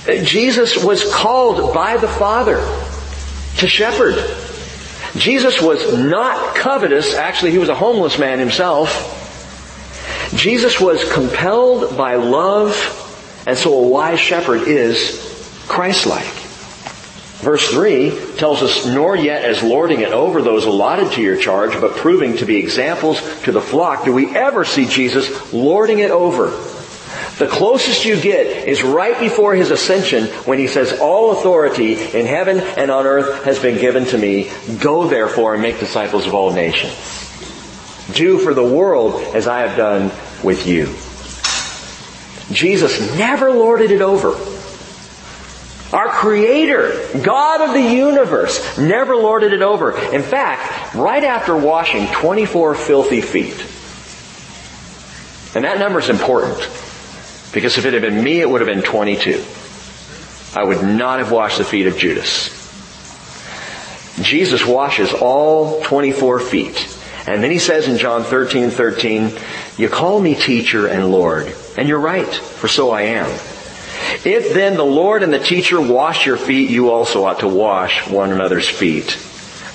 [0.08, 2.58] Jesus was called by the Father
[3.58, 4.16] to shepherd.
[5.16, 7.16] Jesus was not covetous.
[7.16, 9.14] Actually, he was a homeless man himself.
[10.36, 12.76] Jesus was compelled by love,
[13.46, 16.34] and so a wise shepherd is Christ-like.
[17.40, 21.80] Verse 3 tells us, nor yet as lording it over those allotted to your charge,
[21.80, 26.12] but proving to be examples to the flock, do we ever see Jesus lording it
[26.12, 26.50] over
[27.38, 32.26] the closest you get is right before his ascension when he says, all authority in
[32.26, 34.52] heaven and on earth has been given to me.
[34.80, 36.94] Go therefore and make disciples of all nations.
[38.16, 40.12] Do for the world as I have done
[40.44, 40.96] with you.
[42.56, 44.30] Jesus never lorded it over.
[45.96, 49.98] Our Creator, God of the universe, never lorded it over.
[49.98, 53.64] In fact, right after washing 24 filthy feet,
[55.56, 56.87] and that number is important.
[57.54, 59.44] Because if it had been me, it would have been 22.
[60.56, 62.56] I would not have washed the feet of Judas.
[64.22, 66.94] Jesus washes all 24 feet.
[67.28, 69.32] And then he says in John 13, 13,
[69.78, 71.54] you call me teacher and Lord.
[71.78, 73.30] And you're right, for so I am.
[74.26, 78.08] If then the Lord and the teacher wash your feet, you also ought to wash
[78.10, 79.18] one another's feet.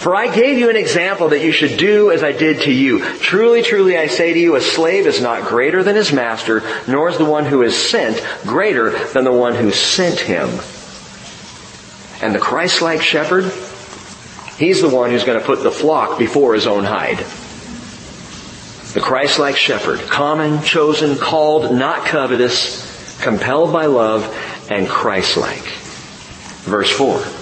[0.03, 3.05] For I gave you an example that you should do as I did to you.
[3.19, 7.09] Truly, truly, I say to you, a slave is not greater than his master, nor
[7.09, 10.49] is the one who is sent greater than the one who sent him.
[12.21, 13.45] And the Christ-like shepherd,
[14.57, 17.19] he's the one who's going to put the flock before his own hide.
[18.95, 24.25] The Christ-like shepherd, common, chosen, called, not covetous, compelled by love,
[24.69, 25.63] and Christ-like.
[26.65, 27.42] Verse 4.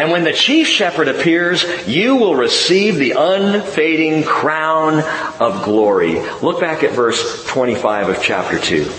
[0.00, 5.04] And when the chief shepherd appears, you will receive the unfading crown
[5.38, 6.20] of glory.
[6.40, 8.90] Look back at verse 25 of chapter 2.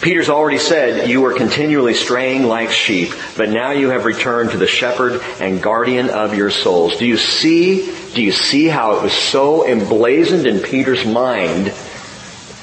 [0.00, 4.56] Peter's already said, you were continually straying like sheep, but now you have returned to
[4.56, 6.96] the shepherd and guardian of your souls.
[6.96, 11.74] Do you see, do you see how it was so emblazoned in Peter's mind?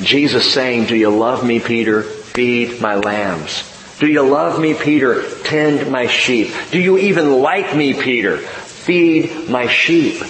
[0.02, 2.02] Jesus saying, do you love me, Peter?
[2.02, 3.62] Feed my lambs.
[4.00, 5.30] Do you love me, Peter?
[5.44, 6.54] Tend my sheep.
[6.72, 8.38] Do you even like me, Peter?
[8.38, 10.24] Feed my sheep.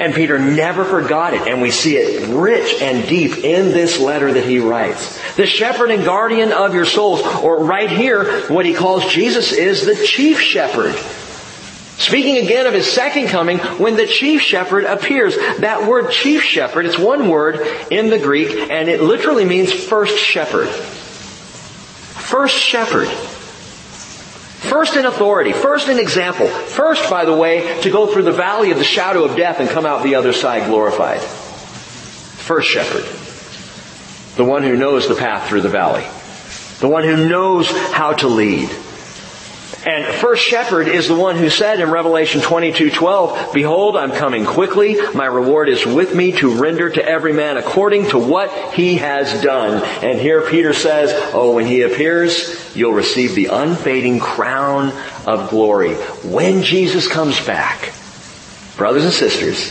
[0.00, 4.32] And Peter never forgot it, and we see it rich and deep in this letter
[4.32, 5.18] that he writes.
[5.34, 9.84] The shepherd and guardian of your souls, or right here, what he calls Jesus is
[9.84, 10.94] the chief shepherd.
[11.98, 15.36] Speaking again of his second coming, when the chief shepherd appears.
[15.58, 17.56] That word chief shepherd, it's one word
[17.90, 20.68] in the Greek, and it literally means first shepherd.
[22.28, 23.08] First shepherd.
[23.08, 25.54] First in authority.
[25.54, 26.46] First in example.
[26.46, 29.70] First, by the way, to go through the valley of the shadow of death and
[29.70, 31.22] come out the other side glorified.
[31.22, 33.04] First shepherd.
[34.36, 36.06] The one who knows the path through the valley.
[36.80, 38.68] The one who knows how to lead.
[39.88, 44.98] And first shepherd is the one who said in Revelation 22:12, "Behold, I'm coming quickly;
[45.14, 49.40] my reward is with me to render to every man according to what he has
[49.40, 54.92] done." And here Peter says, "Oh, when he appears, you'll receive the unfading crown
[55.24, 57.92] of glory when Jesus comes back."
[58.76, 59.70] Brothers and sisters,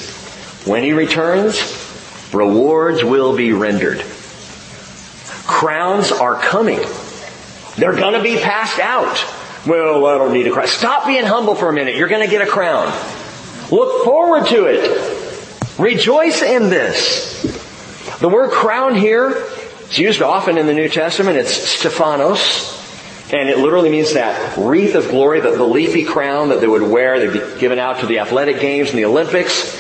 [0.65, 1.61] when he returns,
[2.33, 4.01] rewards will be rendered.
[5.45, 6.79] Crowns are coming.
[7.77, 9.23] They're gonna be passed out.
[9.67, 10.67] Well, I don't need a crown.
[10.67, 11.95] Stop being humble for a minute.
[11.95, 12.85] You're going to get a crown.
[13.69, 15.77] Look forward to it.
[15.77, 17.43] Rejoice in this.
[18.19, 19.43] The word crown here
[19.89, 21.37] is used often in the New Testament.
[21.37, 22.75] It's Stephanos.
[23.33, 26.81] And it literally means that wreath of glory, the, the leafy crown that they would
[26.81, 27.19] wear.
[27.19, 29.75] They'd be given out to the athletic games and the Olympics.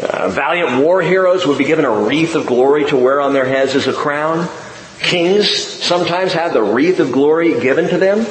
[0.00, 3.44] Uh, valiant war heroes would be given a wreath of glory to wear on their
[3.44, 4.48] heads as a crown.
[4.98, 8.26] Kings sometimes had the wreath of glory given to them.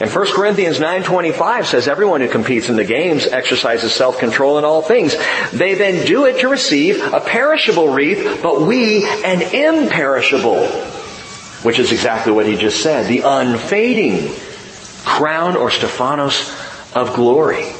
[0.00, 4.82] And 1 Corinthians 9.25 says everyone who competes in the games exercises self-control in all
[4.82, 5.14] things.
[5.52, 10.66] They then do it to receive a perishable wreath, but we an imperishable
[11.62, 14.34] which is exactly what he just said, the unfading
[15.04, 16.50] crown or Stephanos
[16.94, 17.72] of glory.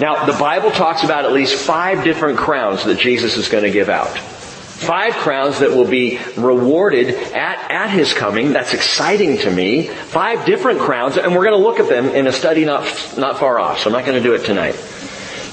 [0.00, 3.70] Now, the Bible talks about at least five different crowns that Jesus is going to
[3.70, 4.18] give out.
[4.80, 8.54] Five crowns that will be rewarded at, at His coming.
[8.54, 9.88] That's exciting to me.
[9.88, 12.84] Five different crowns, and we're going to look at them in a study not,
[13.18, 14.74] not far off, so I'm not going to do it tonight.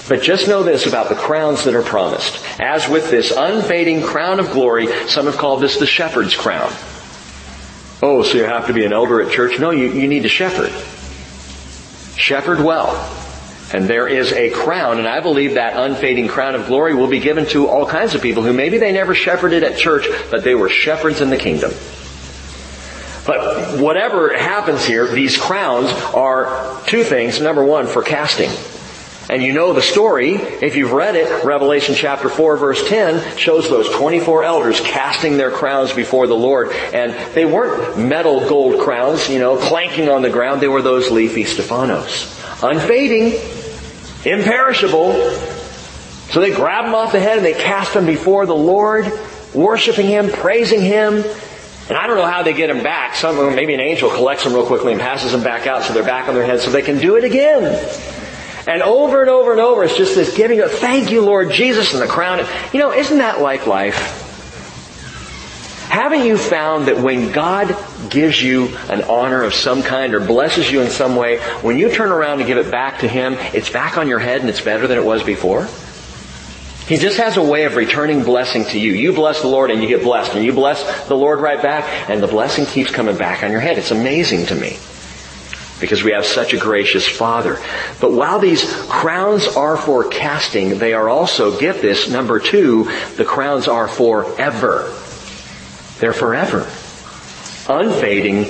[0.08, 2.42] But just know this about the crowns that are promised.
[2.58, 6.72] As with this unfading crown of glory, some have called this the shepherd's crown.
[8.02, 9.60] Oh, so you have to be an elder at church?
[9.60, 10.72] No, you, you need to shepherd.
[12.18, 13.17] Shepherd well.
[13.74, 17.20] And there is a crown, and I believe that unfading crown of glory will be
[17.20, 20.56] given to all kinds of people who maybe they never shepherded at church, but they
[20.56, 21.72] were shepherds in the kingdom.
[23.26, 27.42] But whatever happens here, these crowns are two things.
[27.42, 28.50] Number one, for casting.
[29.30, 33.70] And you know the story, if you've read it, Revelation chapter 4 verse 10 shows
[33.70, 36.72] those 24 elders casting their crowns before the Lord.
[36.72, 40.62] And they weren't metal gold crowns, you know, clanking on the ground.
[40.62, 42.34] They were those leafy Stephanos.
[42.64, 43.34] Unfading,
[44.26, 45.14] imperishable.
[46.32, 49.10] So they grab them off the head and they cast them before the Lord,
[49.54, 51.24] worshiping Him, praising Him.
[51.90, 53.16] And I don't know how they get them back.
[53.16, 56.04] Some, maybe an angel collects them real quickly and passes them back out so they're
[56.04, 57.64] back on their head so they can do it again.
[58.68, 61.94] And over and over and over, it's just this giving of thank you, Lord Jesus,
[61.94, 62.46] and the crown.
[62.74, 64.27] You know, isn't that like life?
[65.90, 67.76] Haven't you found that when God
[68.10, 71.90] gives you an honor of some kind or blesses you in some way, when you
[71.90, 74.62] turn around and give it back to Him, it's back on your head and it's
[74.62, 75.68] better than it was before?
[76.88, 78.94] He just has a way of returning blessing to you.
[78.94, 82.10] You bless the Lord and you get blessed, and you bless the Lord right back,
[82.10, 83.78] and the blessing keeps coming back on your head.
[83.78, 84.78] It's amazing to me
[85.80, 87.60] because we have such a gracious Father.
[88.02, 92.86] But while these crowns are for casting, they are also, get this, number two,
[93.16, 94.94] the crowns are forever.
[96.00, 96.68] They're forever.
[97.70, 98.48] Unfading,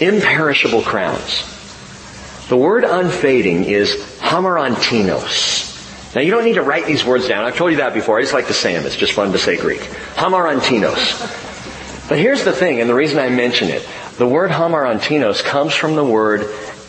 [0.00, 1.48] imperishable crowns.
[2.48, 6.14] The word unfading is hamarantinos.
[6.14, 7.44] Now you don't need to write these words down.
[7.44, 8.18] I've told you that before.
[8.18, 8.84] I just like to say them.
[8.84, 9.80] It's just fun to say Greek.
[10.14, 12.08] Hamarantinos.
[12.08, 13.88] But here's the thing, and the reason I mention it.
[14.18, 16.42] The word hamarantinos comes from the word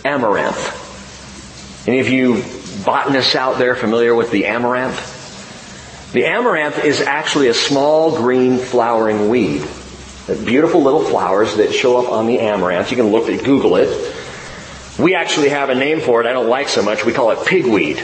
[0.03, 1.87] amaranth.
[1.87, 2.43] Any of you
[2.83, 5.12] botanists out there familiar with the amaranth?
[6.14, 9.68] The amaranth is actually a small green flowering weed.
[10.28, 12.91] Beautiful little flowers that show up on the amaranth.
[12.91, 14.16] You can look at Google it.
[14.99, 17.03] We actually have a name for it I don't like so much.
[17.03, 17.97] We call it pigweed.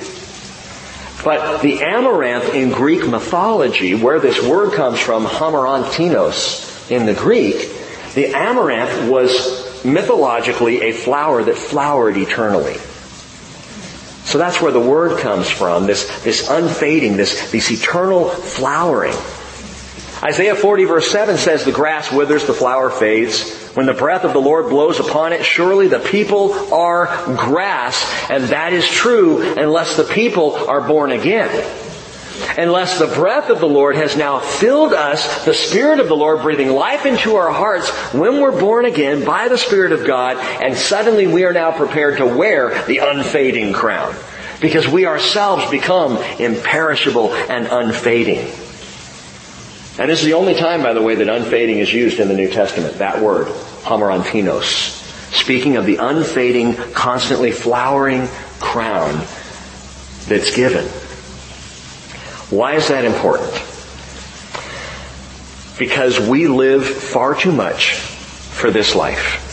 [1.23, 7.57] But the amaranth in Greek mythology, where this word comes from, hamarantinos in the Greek,
[8.15, 12.77] the amaranth was mythologically a flower that flowered eternally.
[14.29, 19.15] So that's where the word comes from, this, this unfading, this, this eternal flowering.
[20.21, 23.71] Isaiah 40 verse 7 says, the grass withers, the flower fades.
[23.73, 27.07] When the breath of the Lord blows upon it, surely the people are
[27.37, 28.05] grass.
[28.29, 31.88] And that is true unless the people are born again
[32.57, 36.41] unless the breath of the Lord has now filled us, the Spirit of the Lord
[36.41, 40.75] breathing life into our hearts when we're born again by the Spirit of God, and
[40.75, 44.15] suddenly we are now prepared to wear the unfading crown.
[44.61, 48.39] Because we ourselves become imperishable and unfading.
[49.99, 52.33] And this is the only time, by the way, that unfading is used in the
[52.33, 53.47] New Testament, that word,
[53.83, 54.97] hamarantinos.
[55.33, 58.27] Speaking of the unfading, constantly flowering
[58.59, 59.25] crown
[60.27, 60.89] that's given.
[62.49, 63.51] Why is that important?
[65.77, 69.45] Because we live far too much for this life.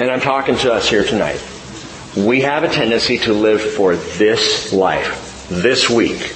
[0.00, 1.42] And I'm talking to us here tonight.
[2.16, 6.34] We have a tendency to live for this life, this week,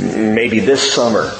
[0.00, 1.32] maybe this summer,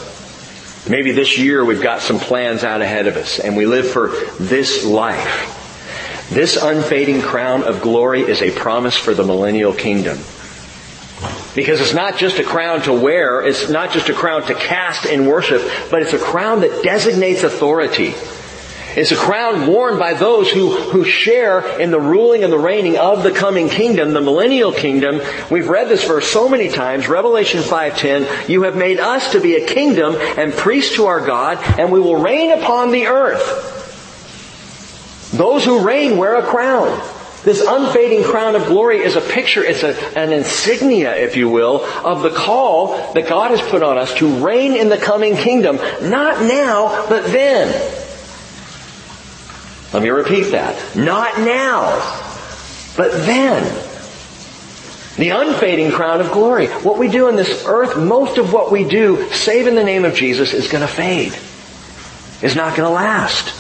[0.89, 4.09] maybe this year we've got some plans out ahead of us and we live for
[4.39, 5.57] this life.
[6.31, 10.19] This unfading crown of glory is a promise for the millennial kingdom.
[11.55, 15.07] Because it's not just a crown to wear, it's not just a crown to cast
[15.07, 18.15] in worship, but it's a crown that designates authority.
[18.97, 22.97] It's a crown worn by those who, who share in the ruling and the reigning
[22.97, 25.21] of the coming kingdom, the millennial kingdom.
[25.49, 29.55] We've read this verse so many times, Revelation 5.10, you have made us to be
[29.55, 33.79] a kingdom and priests to our God, and we will reign upon the earth.
[35.33, 37.01] Those who reign wear a crown.
[37.43, 41.83] This unfading crown of glory is a picture, it's a, an insignia, if you will,
[42.05, 45.77] of the call that God has put on us to reign in the coming kingdom.
[45.77, 47.69] Not now, but then.
[49.95, 50.95] Let me repeat that.
[50.95, 51.97] Not now,
[52.97, 53.87] but then.
[55.17, 56.67] The unfading crown of glory.
[56.67, 60.05] What we do in this earth, most of what we do, save in the name
[60.05, 61.37] of Jesus, is going to fade.
[62.43, 63.55] Is not going to last.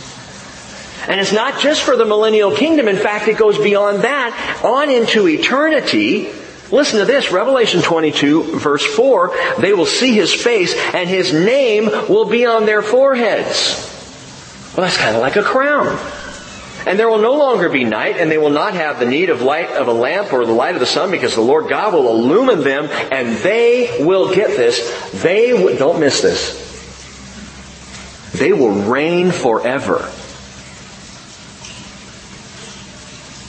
[1.09, 2.89] And it's not just for the millennial kingdom.
[2.89, 6.31] In fact, it goes beyond that on into eternity.
[6.71, 11.87] Listen to this, Revelation 22 verse 4, they will see his face and his name
[11.87, 13.89] will be on their foreheads.
[14.77, 15.99] Well, that's kind of like a crown.
[16.87, 19.43] And there will no longer be night, and they will not have the need of
[19.43, 22.09] light of a lamp or the light of the sun, because the Lord God will
[22.09, 25.13] illumine them, and they will get this.
[25.23, 26.57] They don't miss this.
[28.33, 30.11] They will reign forever.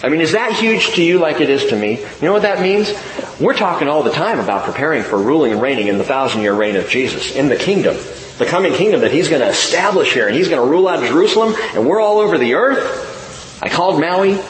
[0.04, 2.00] I mean, is that huge to you like it is to me?
[2.00, 2.92] You know what that means?
[3.40, 6.54] We're talking all the time about preparing for ruling and reigning in the thousand year
[6.54, 7.96] reign of Jesus, in the kingdom.
[8.38, 11.04] The coming kingdom that He's going to establish here, and He's going to rule out
[11.04, 13.60] Jerusalem, and we're all over the earth.
[13.62, 14.42] I called Maui.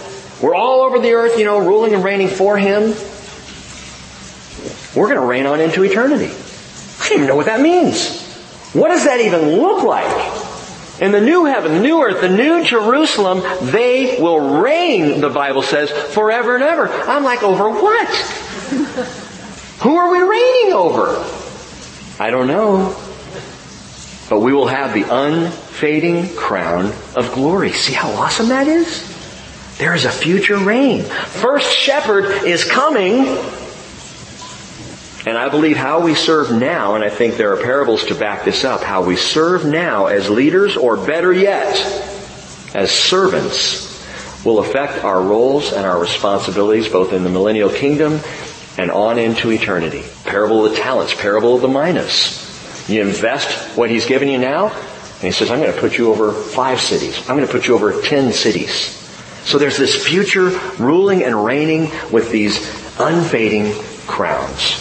[0.42, 2.94] We're all over the earth, you know, ruling and reigning for Him.
[4.96, 6.34] We're going to reign on into eternity.
[6.34, 8.22] I don't even know what that means.
[8.74, 10.41] What does that even look like?
[11.02, 13.42] In the new heaven, the new earth, the new Jerusalem,
[13.72, 16.88] they will reign, the Bible says, forever and ever.
[16.88, 18.08] I'm like, over what?
[19.80, 21.26] Who are we reigning over?
[22.20, 22.96] I don't know.
[24.30, 27.72] But we will have the unfading crown of glory.
[27.72, 29.08] See how awesome that is?
[29.80, 31.02] There is a future reign.
[31.02, 33.26] First shepherd is coming
[35.26, 38.44] and I believe how we serve now, and I think there are parables to back
[38.44, 41.76] this up, how we serve now as leaders, or better yet,
[42.74, 43.90] as servants,
[44.44, 48.20] will affect our roles and our responsibilities both in the millennial kingdom
[48.78, 50.04] and on into eternity.
[50.24, 52.40] Parable of the talents, parable of the minas.
[52.90, 56.10] You invest what he's given you now, and he says, I'm going to put you
[56.10, 57.20] over five cities.
[57.30, 58.98] I'm going to put you over ten cities.
[59.44, 60.50] So there's this future
[60.80, 62.58] ruling and reigning with these
[63.00, 63.74] unfading
[64.08, 64.81] crowns.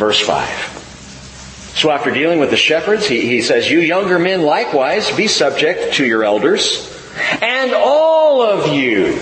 [0.00, 1.74] Verse 5.
[1.76, 5.96] So after dealing with the shepherds, he, he says, You younger men likewise be subject
[5.96, 6.90] to your elders,
[7.42, 9.20] and all of you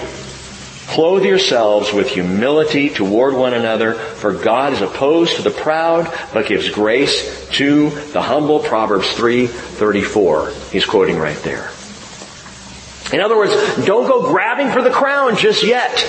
[0.87, 6.47] clothe yourselves with humility toward one another, for God is opposed to the proud, but
[6.47, 8.61] gives grace to the humble.
[8.61, 10.71] Proverbs 3:34.
[10.71, 11.73] He's quoting right there.
[13.13, 13.53] In other words,
[13.85, 16.07] don't go grabbing for the crown just yet.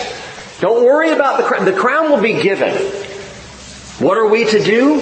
[0.59, 1.65] Don't worry about the crown.
[1.65, 3.08] The crown will be given.
[3.99, 5.01] What are we to do?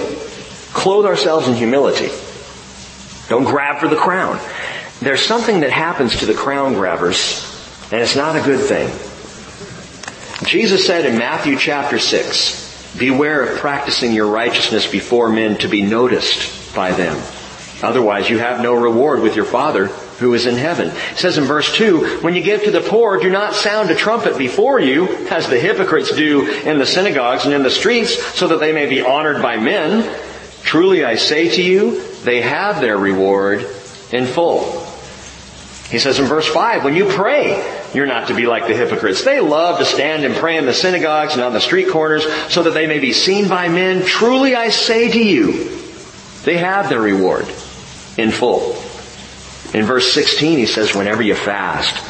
[0.72, 2.10] Clothe ourselves in humility.
[3.28, 4.40] Don't grab for the crown.
[5.00, 7.44] There's something that happens to the crown grabbers,
[7.92, 8.88] and it's not a good thing.
[10.46, 15.82] Jesus said in Matthew chapter 6, Beware of practicing your righteousness before men to be
[15.82, 17.16] noticed by them.
[17.82, 20.88] Otherwise you have no reward with your Father who is in heaven.
[20.88, 23.94] It says in verse 2, when you give to the poor, do not sound a
[23.94, 28.48] trumpet before you, as the hypocrites do in the synagogues and in the streets, so
[28.48, 30.08] that they may be honored by men.
[30.62, 33.60] Truly I say to you, they have their reward
[34.10, 34.84] in full.
[35.88, 37.64] He says in verse 5, when you pray,
[37.94, 39.24] you're not to be like the hypocrites.
[39.24, 42.64] They love to stand and pray in the synagogues and on the street corners so
[42.64, 44.04] that they may be seen by men.
[44.04, 45.80] Truly I say to you,
[46.44, 47.48] they have their reward
[48.18, 48.77] in full.
[49.74, 52.04] In verse 16 he says, whenever you fast,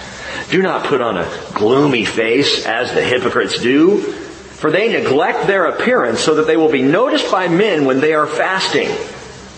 [0.50, 5.66] do not put on a gloomy face as the hypocrites do, for they neglect their
[5.66, 8.88] appearance so that they will be noticed by men when they are fasting.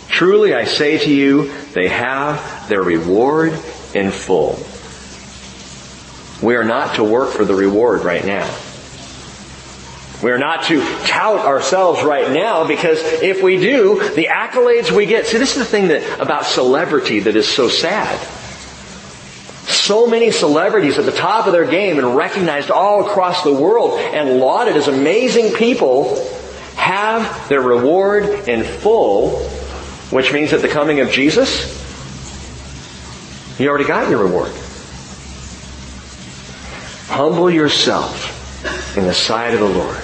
[0.08, 3.52] Truly I say to you, they have their reward
[3.94, 4.58] in full.
[6.42, 8.52] We are not to work for the reward right now.
[10.22, 15.06] We are not to tout ourselves right now because if we do, the accolades we
[15.06, 18.18] get, see this is the thing that, about celebrity that is so sad.
[19.66, 23.98] So many celebrities at the top of their game and recognized all across the world
[23.98, 26.16] and lauded as amazing people
[26.76, 29.38] have their reward in full,
[30.10, 31.78] which means at the coming of Jesus,
[33.58, 34.52] you already got your reward.
[37.08, 39.98] Humble yourself in the sight of the Lord.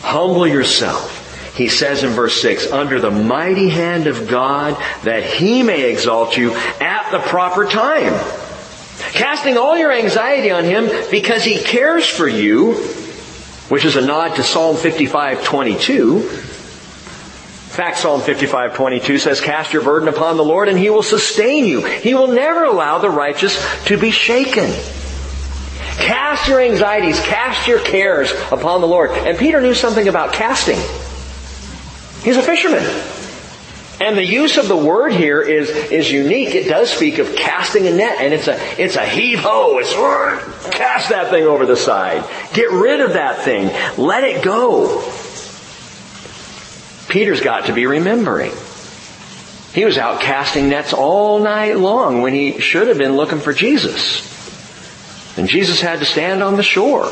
[0.00, 1.20] Humble yourself.
[1.56, 6.36] He says in verse 6, under the mighty hand of God that He may exalt
[6.36, 8.14] you at the proper time.
[9.12, 12.74] Casting all your anxiety on Him because He cares for you,
[13.68, 16.18] which is a nod to Psalm 55, 22.
[16.20, 21.02] In fact, Psalm 55, 22 says, Cast your burden upon the Lord and He will
[21.02, 21.84] sustain you.
[21.84, 24.70] He will never allow the righteous to be shaken.
[26.00, 29.10] Cast your anxieties, cast your cares upon the Lord.
[29.10, 30.78] And Peter knew something about casting.
[32.24, 32.84] He's a fisherman.
[34.00, 36.54] And the use of the word here is, is unique.
[36.54, 39.78] It does speak of casting a net, and it's a, it's a heave ho.
[39.78, 39.92] It's,
[40.74, 42.24] cast that thing over the side.
[42.54, 43.66] Get rid of that thing.
[43.98, 45.02] Let it go.
[47.10, 48.52] Peter's got to be remembering.
[49.74, 53.52] He was out casting nets all night long when he should have been looking for
[53.52, 54.39] Jesus.
[55.40, 57.10] And Jesus had to stand on the shore.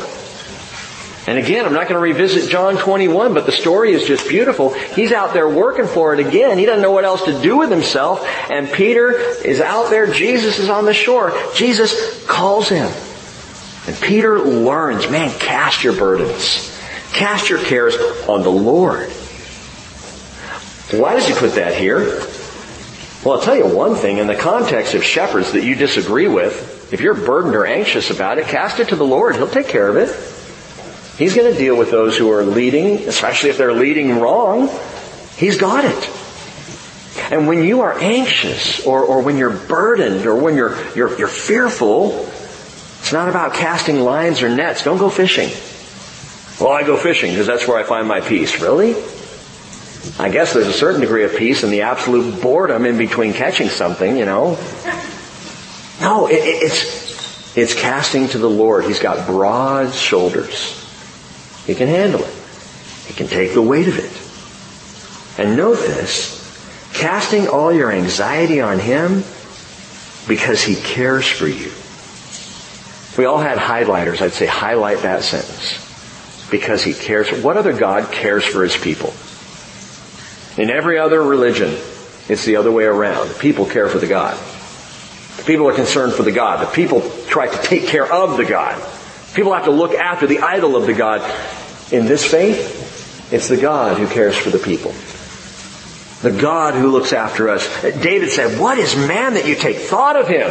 [1.25, 4.71] And again, I'm not going to revisit John 21, but the story is just beautiful.
[4.71, 6.59] He's out there working for it again.
[6.59, 8.23] He doesn't know what else to do with himself.
[8.51, 10.05] And Peter is out there.
[10.13, 11.33] Jesus is on the shore.
[11.55, 12.91] Jesus calls him.
[13.87, 16.71] And Peter learns, man, cast your burdens.
[17.11, 17.95] Cast your cares
[18.27, 19.09] on the Lord.
[20.91, 22.01] Why does he put that here?
[23.25, 24.19] Well, I'll tell you one thing.
[24.19, 28.37] In the context of shepherds that you disagree with, if you're burdened or anxious about
[28.37, 29.35] it, cast it to the Lord.
[29.35, 30.09] He'll take care of it.
[31.17, 34.69] He's going to deal with those who are leading, especially if they're leading wrong.
[35.35, 36.09] He's got it.
[37.31, 41.27] And when you are anxious or, or when you're burdened or when you're, you're, you're
[41.27, 42.25] fearful,
[42.99, 44.83] it's not about casting lines or nets.
[44.83, 45.49] Don't go fishing.
[46.59, 48.61] Well, I go fishing because that's where I find my peace.
[48.61, 48.95] Really?
[50.17, 53.67] I guess there's a certain degree of peace in the absolute boredom in between catching
[53.67, 54.57] something, you know.
[56.01, 58.85] No, it, it's, it's casting to the Lord.
[58.85, 60.75] He's got broad shoulders.
[61.65, 62.33] He can handle it.
[63.07, 65.39] He can take the weight of it.
[65.39, 66.37] And note this,
[66.93, 69.23] casting all your anxiety on Him
[70.27, 71.67] because He cares for you.
[71.67, 75.85] If we all had highlighters, I'd say highlight that sentence.
[76.49, 77.31] Because He cares.
[77.43, 79.13] What other God cares for His people?
[80.57, 81.77] In every other religion,
[82.27, 83.33] it's the other way around.
[83.39, 84.37] People care for the God.
[85.39, 86.65] The people are concerned for the God.
[86.65, 88.81] The people try to take care of the God.
[89.33, 91.21] People have to look after the idol of the God.
[91.91, 94.93] In this faith, it's the God who cares for the people.
[96.21, 97.65] The God who looks after us.
[97.81, 100.49] David said, what is man that you take thought of him?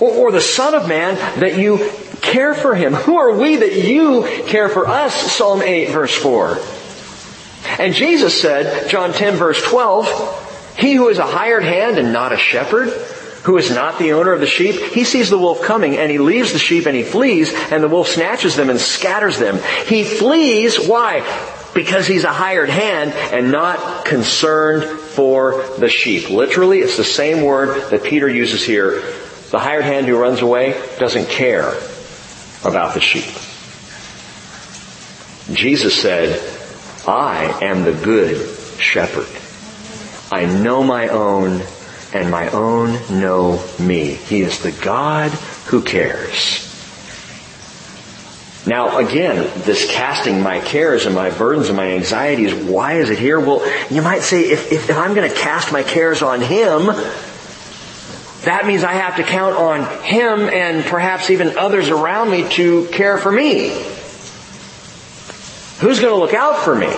[0.00, 1.90] Or, or the son of man that you
[2.22, 2.94] care for him?
[2.94, 5.14] Who are we that you care for us?
[5.32, 6.58] Psalm 8 verse 4.
[7.78, 12.32] And Jesus said, John 10 verse 12, he who is a hired hand and not
[12.32, 12.88] a shepherd,
[13.44, 16.18] who is not the owner of the sheep, he sees the wolf coming and he
[16.18, 19.58] leaves the sheep and he flees and the wolf snatches them and scatters them.
[19.86, 21.22] He flees, why?
[21.74, 26.30] Because he's a hired hand and not concerned for the sheep.
[26.30, 29.00] Literally, it's the same word that Peter uses here.
[29.50, 31.74] The hired hand who runs away doesn't care
[32.64, 33.24] about the sheep.
[35.54, 36.38] Jesus said,
[37.06, 39.28] I am the good shepherd.
[40.30, 41.62] I know my own
[42.12, 44.14] and my own know me.
[44.14, 45.30] He is the God
[45.66, 46.64] who cares.
[48.66, 53.18] Now again, this casting my cares and my burdens and my anxieties, why is it
[53.18, 53.40] here?
[53.40, 56.86] Well, you might say, if, if, if I'm going to cast my cares on Him,
[58.44, 62.86] that means I have to count on Him and perhaps even others around me to
[62.86, 63.68] care for me.
[65.80, 66.92] Who's going to look out for me?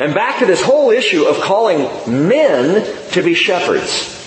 [0.00, 4.20] And back to this whole issue of calling men to be shepherds.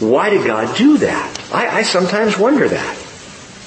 [0.00, 1.40] Why did God do that?
[1.52, 2.98] I, I sometimes wonder that.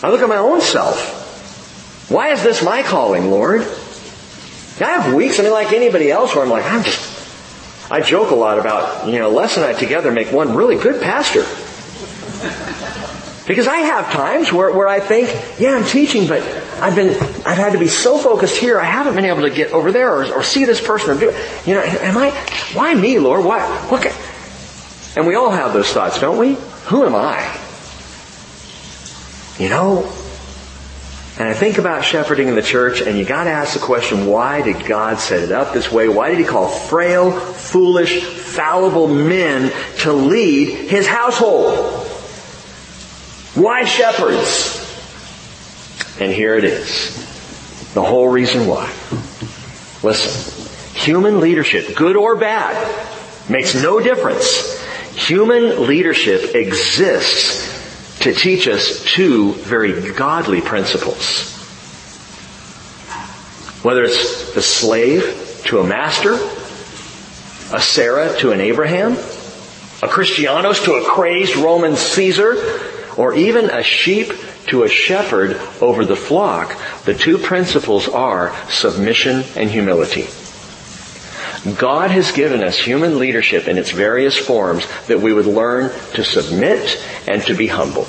[0.03, 2.09] I look at my own self.
[2.09, 3.61] Why is this my calling, Lord?
[3.61, 8.31] I have weeks, I mean, like anybody else, where I'm like, I'm just, I joke
[8.31, 11.43] a lot about, you know, Les and I together make one really good pastor.
[13.47, 16.41] Because I have times where, where I think, yeah, I'm teaching, but
[16.85, 17.09] I've been,
[17.47, 20.13] I've had to be so focused here, I haven't been able to get over there
[20.13, 21.35] or, or see this person or do.
[21.65, 22.29] You know, am I,
[22.73, 23.43] why me, Lord?
[23.43, 24.13] Why, what can,
[25.17, 26.53] and we all have those thoughts, don't we?
[26.89, 27.41] Who am I?
[29.57, 30.03] You know,
[31.39, 34.61] and I think about shepherding in the church, and you gotta ask the question, why
[34.61, 36.07] did God set it up this way?
[36.07, 42.05] Why did He call frail, foolish, fallible men to lead His household?
[43.55, 44.74] Why shepherds?
[46.19, 47.13] And here it is.
[47.93, 48.91] The whole reason why.
[50.03, 50.53] Listen.
[50.95, 52.75] Human leadership, good or bad,
[53.49, 54.81] makes no difference.
[55.13, 61.51] Human leadership exists to teach us two very godly principles.
[63.83, 66.35] Whether it's the slave to a master,
[67.75, 72.55] a Sarah to an Abraham, a Christianos to a crazed Roman Caesar,
[73.17, 74.33] or even a sheep
[74.67, 80.27] to a shepherd over the flock, the two principles are submission and humility.
[81.77, 86.23] God has given us human leadership in its various forms that we would learn to
[86.23, 88.07] submit and to be humble.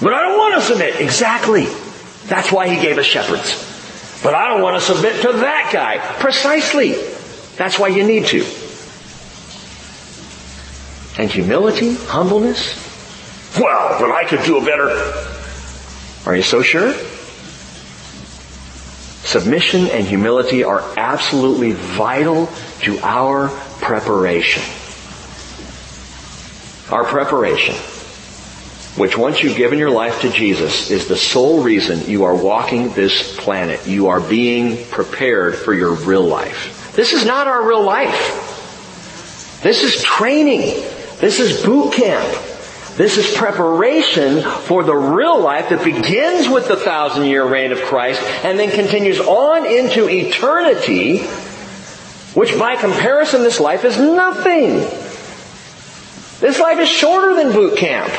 [0.00, 1.00] But I don't want to submit.
[1.00, 1.66] Exactly.
[2.26, 3.64] That's why he gave us shepherds.
[4.22, 5.98] But I don't want to submit to that guy.
[6.20, 6.94] Precisely.
[7.56, 8.44] That's why you need to.
[11.20, 12.86] And humility, humbleness.
[13.58, 14.88] Well, but I could do a better.
[16.28, 16.92] Are you so sure?
[19.24, 22.50] Submission and humility are absolutely vital
[22.82, 23.48] to our
[23.80, 24.62] preparation.
[26.92, 27.76] Our preparation,
[29.00, 32.92] which once you've given your life to Jesus, is the sole reason you are walking
[32.92, 33.86] this planet.
[33.86, 36.92] You are being prepared for your real life.
[36.94, 39.60] This is not our real life.
[39.62, 40.60] This is training.
[41.20, 42.47] This is boot camp.
[42.98, 47.80] This is preparation for the real life that begins with the thousand year reign of
[47.82, 51.18] Christ and then continues on into eternity,
[52.34, 54.80] which by comparison this life is nothing.
[56.40, 58.12] This life is shorter than boot camp.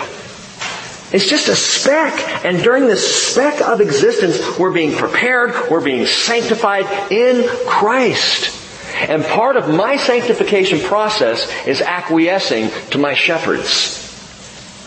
[1.11, 2.45] It's just a speck.
[2.45, 8.55] And during this speck of existence, we're being prepared, we're being sanctified in Christ.
[8.95, 14.08] And part of my sanctification process is acquiescing to my shepherds.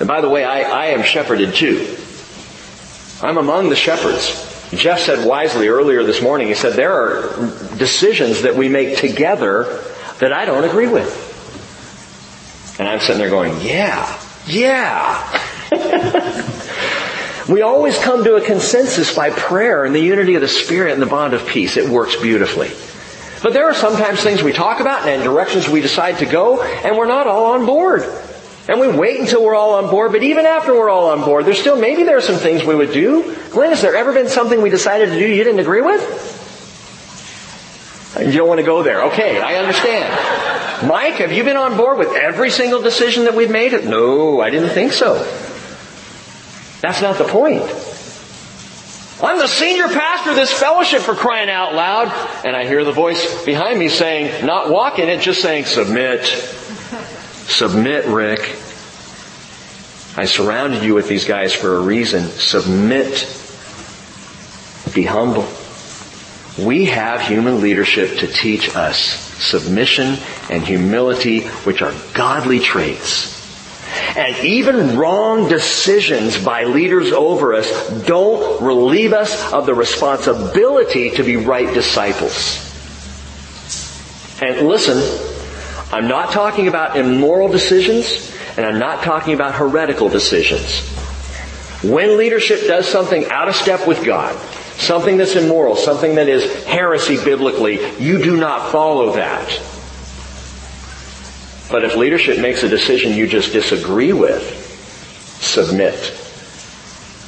[0.02, 1.96] And by the way, I, I am shepherded too.
[3.22, 4.26] I'm among the shepherds.
[4.72, 9.80] Jeff said wisely earlier this morning, he said, there are decisions that we make together
[10.18, 11.30] that I don't agree with.
[12.80, 15.40] And I'm sitting there going, yeah, yeah.
[17.48, 21.00] we always come to a consensus by prayer and the unity of the Spirit and
[21.00, 21.76] the bond of peace.
[21.76, 22.72] It works beautifully.
[23.40, 26.96] But there are sometimes things we talk about and directions we decide to go and
[26.96, 28.02] we're not all on board.
[28.68, 31.44] And we wait until we're all on board, but even after we're all on board,
[31.46, 33.36] there's still, maybe there are some things we would do.
[33.50, 36.30] Glenn, has there ever been something we decided to do you didn't agree with?
[38.20, 39.04] You don't want to go there.
[39.04, 40.86] Okay, I understand.
[40.86, 43.72] Mike, have you been on board with every single decision that we've made?
[43.84, 45.14] No, I didn't think so.
[46.82, 47.62] That's not the point.
[49.22, 52.08] I'm the senior pastor of this fellowship for crying out loud.
[52.44, 56.22] And I hear the voice behind me saying, not walking it, just saying, submit.
[57.46, 58.40] Submit, Rick.
[60.16, 62.28] I surrounded you with these guys for a reason.
[62.28, 63.26] Submit.
[64.94, 65.48] Be humble.
[66.58, 70.18] We have human leadership to teach us submission
[70.50, 73.40] and humility, which are godly traits.
[74.16, 81.22] And even wrong decisions by leaders over us don't relieve us of the responsibility to
[81.22, 82.68] be right disciples.
[84.42, 85.31] And listen,
[85.92, 90.88] I'm not talking about immoral decisions, and I'm not talking about heretical decisions.
[91.82, 94.34] When leadership does something out of step with God,
[94.78, 99.48] something that's immoral, something that is heresy biblically, you do not follow that.
[101.70, 104.42] But if leadership makes a decision you just disagree with,
[105.42, 106.14] submit.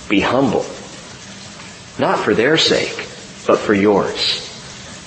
[0.09, 0.65] Be humble.
[1.99, 2.97] Not for their sake,
[3.47, 4.54] but for yours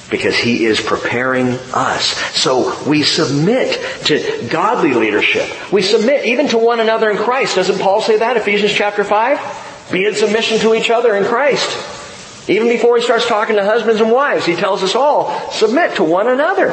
[0.10, 2.16] because he is preparing us.
[2.36, 5.50] So we submit to godly leadership.
[5.72, 7.56] We submit even to one another in Christ.
[7.56, 8.38] Doesn't Paul say that?
[8.38, 9.90] Ephesians chapter 5?
[9.92, 12.50] Be in submission to each other in Christ.
[12.50, 16.04] Even before he starts talking to husbands and wives, he tells us all, submit to
[16.04, 16.70] one another.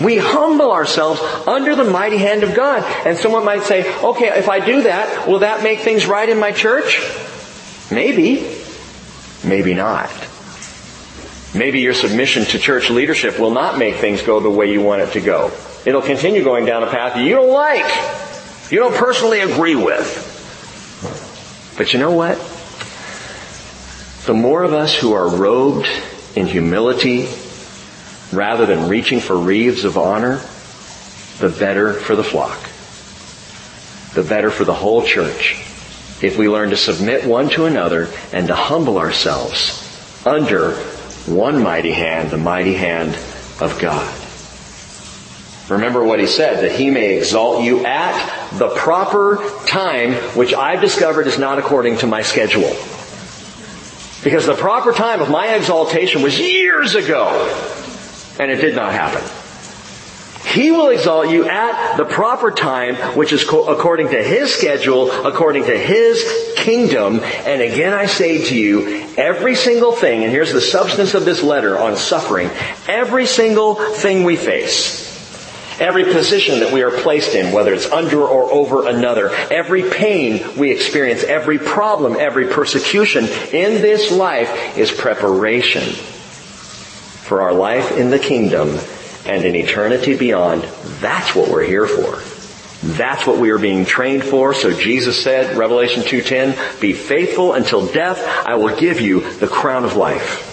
[0.00, 2.84] We humble ourselves under the mighty hand of God.
[3.04, 6.38] And someone might say, okay, if I do that, will that make things right in
[6.38, 7.00] my church?
[7.90, 8.56] Maybe.
[9.44, 10.10] Maybe not.
[11.54, 15.02] Maybe your submission to church leadership will not make things go the way you want
[15.02, 15.50] it to go.
[15.86, 18.70] It'll continue going down a path you don't like.
[18.70, 20.26] You don't personally agree with.
[21.78, 22.36] But you know what?
[24.26, 25.88] The more of us who are robed
[26.36, 27.28] in humility
[28.30, 30.42] rather than reaching for wreaths of honor,
[31.38, 32.58] the better for the flock.
[34.14, 35.64] The better for the whole church.
[36.20, 39.84] If we learn to submit one to another and to humble ourselves
[40.26, 40.72] under
[41.30, 43.14] one mighty hand, the mighty hand
[43.60, 44.14] of God.
[45.70, 50.80] Remember what he said, that he may exalt you at the proper time, which I've
[50.80, 52.74] discovered is not according to my schedule.
[54.24, 57.28] Because the proper time of my exaltation was years ago,
[58.40, 59.22] and it did not happen.
[60.48, 65.10] He will exalt you at the proper time, which is co- according to His schedule,
[65.10, 66.24] according to His
[66.56, 67.20] kingdom.
[67.20, 71.42] And again I say to you, every single thing, and here's the substance of this
[71.42, 72.50] letter on suffering,
[72.88, 75.06] every single thing we face,
[75.80, 80.58] Every position that we are placed in, whether it's under or over another, every pain
[80.58, 88.10] we experience, every problem, every persecution in this life is preparation for our life in
[88.10, 88.76] the kingdom
[89.28, 90.62] and in eternity beyond.
[91.00, 92.22] That's what we're here for.
[92.82, 94.54] That's what we are being trained for.
[94.54, 98.24] So Jesus said, Revelation 2.10, be faithful until death.
[98.46, 100.46] I will give you the crown of life.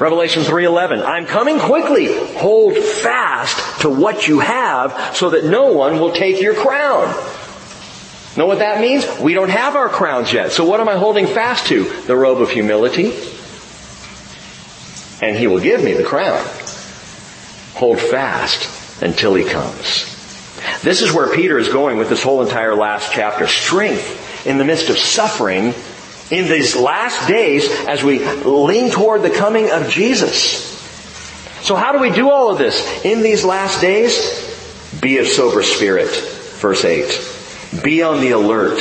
[0.00, 2.12] Revelation 3:11, I'm coming quickly.
[2.34, 7.14] Hold fast to what you have so that no one will take your crown.
[8.36, 9.06] Know what that means?
[9.20, 10.50] We don't have our crowns yet.
[10.52, 11.84] So what am I holding fast to?
[11.84, 13.12] The robe of humility.
[15.20, 16.42] And he will give me the crown.
[17.74, 20.08] Hold fast until he comes.
[20.82, 23.46] This is where Peter is going with this whole entire last chapter.
[23.46, 25.74] Strength in the midst of suffering
[26.30, 30.70] in these last days as we lean toward the coming of Jesus.
[31.62, 33.04] So how do we do all of this?
[33.04, 36.10] In these last days, be of sober spirit.
[36.60, 37.82] Verse 8.
[37.84, 38.80] Be on the alert.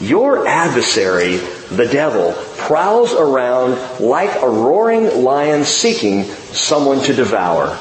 [0.00, 1.36] Your adversary,
[1.70, 7.78] the devil, prowls around like a roaring lion seeking someone to devour.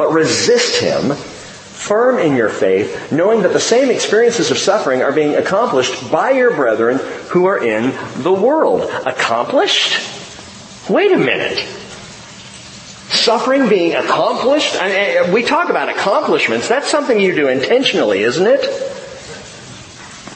[0.00, 5.12] But resist him firm in your faith, knowing that the same experiences of suffering are
[5.12, 6.96] being accomplished by your brethren
[7.28, 7.92] who are in
[8.22, 8.88] the world.
[9.04, 10.00] Accomplished?
[10.88, 11.58] Wait a minute.
[13.10, 14.74] Suffering being accomplished?
[14.76, 16.66] I eh, we talk about accomplishments.
[16.66, 18.62] That's something you do intentionally, isn't it?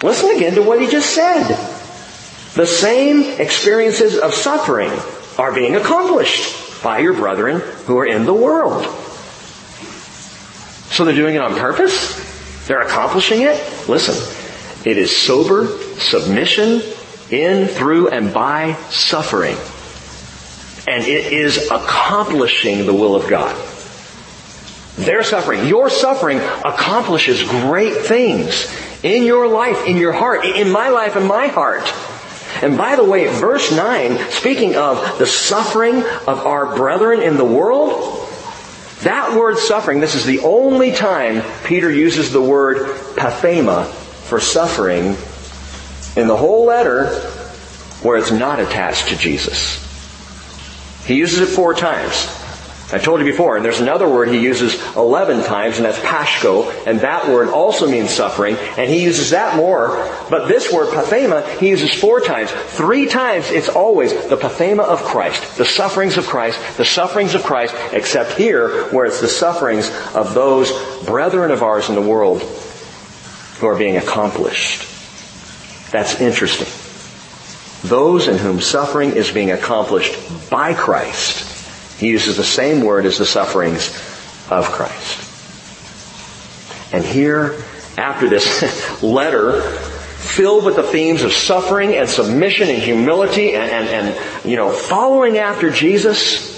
[0.03, 1.49] Listen again to what he just said.
[2.53, 4.91] The same experiences of suffering
[5.39, 9.01] are being accomplished by your brethren who are in the world.
[10.95, 12.69] So they're doing it on purpose?
[12.69, 13.59] They're accomplishing it?
[13.89, 14.15] Listen,
[14.89, 15.67] it is sober
[15.99, 16.83] submission
[17.33, 19.57] in, through, and by suffering.
[20.87, 23.57] And it is accomplishing the will of God.
[24.95, 28.73] Their suffering, your suffering accomplishes great things
[29.03, 31.93] in your life, in your heart, in my life in my heart.
[32.63, 37.45] And by the way, verse 9, speaking of the suffering of our brethren in the
[37.45, 38.24] world,
[39.05, 45.17] that word suffering, this is the only time Peter uses the word pathema for suffering
[46.17, 47.07] in the whole letter
[48.03, 49.83] where it's not attached to Jesus.
[51.07, 52.44] He uses it four times.
[52.95, 56.87] I told you before, and there's another word he uses 11 times, and that's pashko,
[56.87, 59.97] and that word also means suffering, and he uses that more,
[60.31, 62.53] but this word, pathema, he uses four times.
[62.53, 67.43] Three times it's always the pathema of Christ, the sufferings of Christ, the sufferings of
[67.43, 70.71] Christ, except here, where it's the sufferings of those
[71.05, 72.43] brethren of ours in the world
[73.59, 74.83] who are being accomplished.
[75.91, 76.69] That's interesting.
[77.91, 80.15] Those in whom suffering is being accomplished
[80.49, 81.54] by Christ
[81.99, 83.89] he uses the same word as the sufferings
[84.51, 85.21] of Christ.
[86.93, 87.63] And here,
[87.97, 93.89] after this letter, filled with the themes of suffering and submission and humility and, and,
[93.89, 96.53] and, you know, following after Jesus,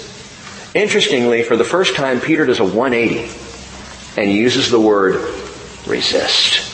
[0.73, 3.29] interestingly, for the first time, Peter does a 180
[4.19, 5.15] and uses the word
[5.85, 6.73] resist.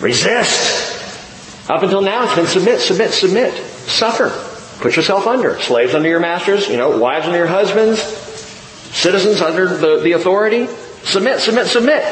[0.00, 1.68] Resist!
[1.70, 4.49] Up until now, it's been submit, submit, submit, suffer.
[4.80, 5.60] Put yourself under.
[5.60, 10.66] Slaves under your masters, you know, wives under your husbands, citizens under the, the authority.
[11.04, 12.02] Submit, submit, submit.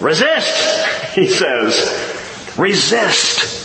[0.00, 2.54] Resist, he says.
[2.58, 3.60] Resist.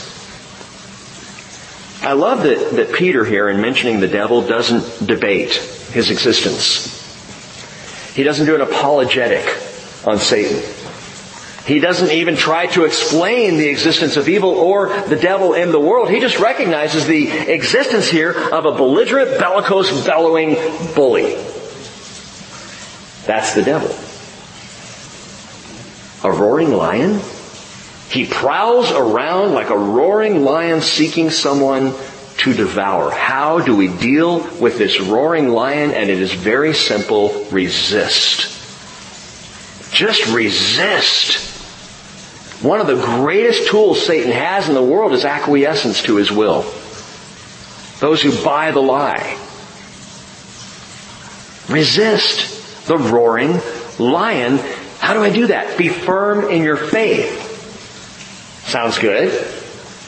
[2.03, 5.55] I love that, that Peter here in mentioning the devil doesn't debate
[5.91, 6.95] his existence.
[8.15, 9.45] He doesn't do an apologetic
[10.05, 10.63] on Satan.
[11.67, 15.79] He doesn't even try to explain the existence of evil or the devil in the
[15.79, 16.09] world.
[16.09, 20.55] He just recognizes the existence here of a belligerent, bellicose, bellowing
[20.95, 21.35] bully.
[23.25, 23.93] That's the devil.
[26.23, 27.19] A roaring lion?
[28.09, 31.93] He prowls around like a roaring lion seeking someone
[32.37, 33.11] to devour.
[33.11, 35.91] How do we deal with this roaring lion?
[35.91, 37.45] And it is very simple.
[37.51, 38.53] Resist.
[39.91, 41.56] Just resist.
[42.61, 46.65] One of the greatest tools Satan has in the world is acquiescence to his will.
[47.99, 49.37] Those who buy the lie.
[51.69, 53.59] Resist the roaring
[53.99, 54.57] lion.
[54.99, 55.77] How do I do that?
[55.77, 57.43] Be firm in your faith.
[58.67, 59.31] Sounds good.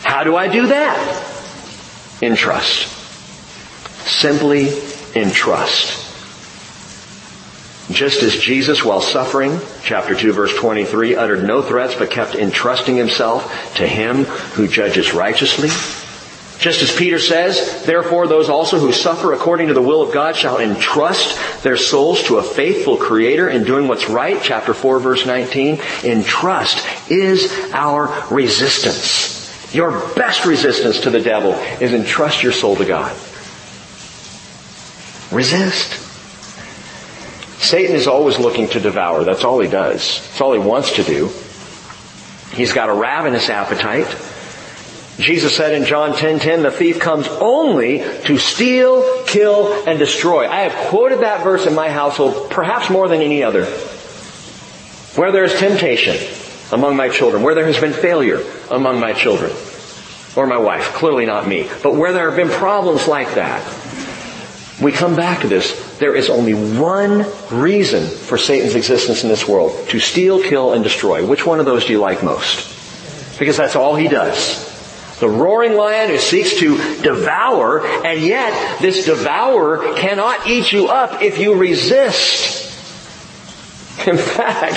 [0.03, 1.25] How do I do that?
[2.21, 2.87] In trust.
[4.07, 4.69] Simply
[5.13, 6.08] in trust.
[7.91, 12.95] Just as Jesus, while suffering, chapter 2 verse 23, uttered no threats but kept entrusting
[12.95, 15.69] himself to him who judges righteously,
[16.59, 20.35] Just as Peter says, therefore those also who suffer according to the will of God
[20.35, 24.37] shall entrust their souls to a faithful creator in doing what's right.
[24.43, 25.79] Chapter 4 verse 19.
[26.03, 29.73] Entrust is our resistance.
[29.73, 33.15] Your best resistance to the devil is entrust your soul to God.
[35.31, 36.08] Resist.
[37.59, 39.25] Satan is always looking to devour.
[39.25, 40.21] That's all he does.
[40.21, 41.29] That's all he wants to do.
[42.53, 44.07] He's got a ravenous appetite.
[45.19, 49.99] Jesus said in John 10:10, 10, 10, the thief comes only to steal, kill, and
[49.99, 50.47] destroy.
[50.47, 53.65] I have quoted that verse in my household perhaps more than any other.
[55.15, 56.15] Where there is temptation
[56.71, 58.41] among my children, where there has been failure
[58.71, 59.51] among my children,
[60.37, 63.61] or my wife, clearly not me, but where there have been problems like that,
[64.81, 65.97] we come back to this.
[65.99, 69.89] There is only one reason for Satan's existence in this world.
[69.89, 71.25] To steal, kill, and destroy.
[71.25, 72.67] Which one of those do you like most?
[73.37, 74.67] Because that's all he does.
[75.19, 81.21] The roaring lion who seeks to devour, and yet this devourer cannot eat you up
[81.21, 82.67] if you resist.
[84.07, 84.75] In fact,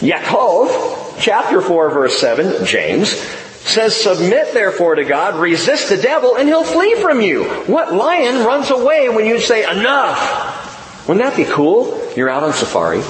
[0.00, 3.20] Yaakov, chapter 4 verse 7, James,
[3.66, 7.44] says, submit therefore to God, resist the devil, and he'll flee from you.
[7.66, 11.08] What lion runs away when you say, enough?
[11.08, 12.12] Wouldn't that be cool?
[12.16, 13.02] You're out on safari,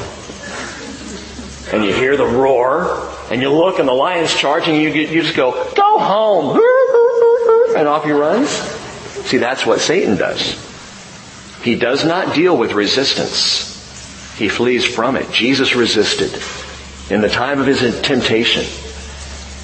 [1.73, 5.37] and you hear the roar, and you look and the lion's charging you, you just
[5.37, 6.61] go, go home!
[7.77, 8.49] And off he runs.
[9.29, 10.57] See, that's what Satan does.
[11.63, 14.35] He does not deal with resistance.
[14.39, 15.31] He flees from it.
[15.31, 16.43] Jesus resisted
[17.11, 18.65] in the time of his temptation.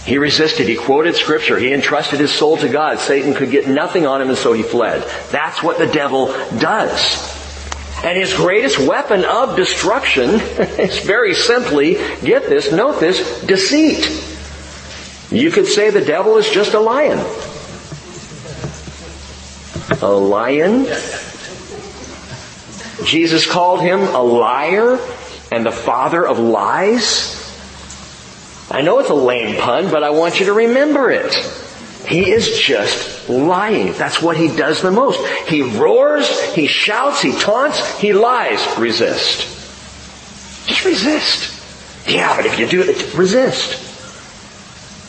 [0.05, 0.69] He resisted.
[0.69, 1.59] He quoted scripture.
[1.59, 2.99] He entrusted his soul to God.
[2.99, 5.09] Satan could get nothing on him and so he fled.
[5.31, 6.27] That's what the devil
[6.59, 7.41] does.
[8.05, 14.29] And his greatest weapon of destruction is very simply, get this, note this, deceit.
[15.31, 17.19] You could say the devil is just a lion.
[20.03, 20.87] A lion?
[23.05, 24.99] Jesus called him a liar
[25.53, 27.42] and the father of lies.
[28.73, 31.35] I know it's a lame pun, but I want you to remember it.
[32.09, 33.93] He is just lying.
[33.93, 35.21] That's what he does the most.
[35.47, 38.67] He roars, he shouts, he taunts, he lies.
[38.79, 39.43] Resist.
[40.67, 42.09] Just resist.
[42.09, 43.79] Yeah, but if you do it, resist.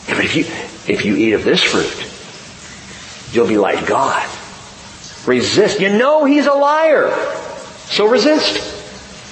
[0.08, 0.44] Yeah, but if you,
[0.92, 4.28] if you eat of this fruit, you'll be like God.
[5.26, 5.80] Resist.
[5.80, 7.10] You know he's a liar.
[7.86, 8.73] So resist.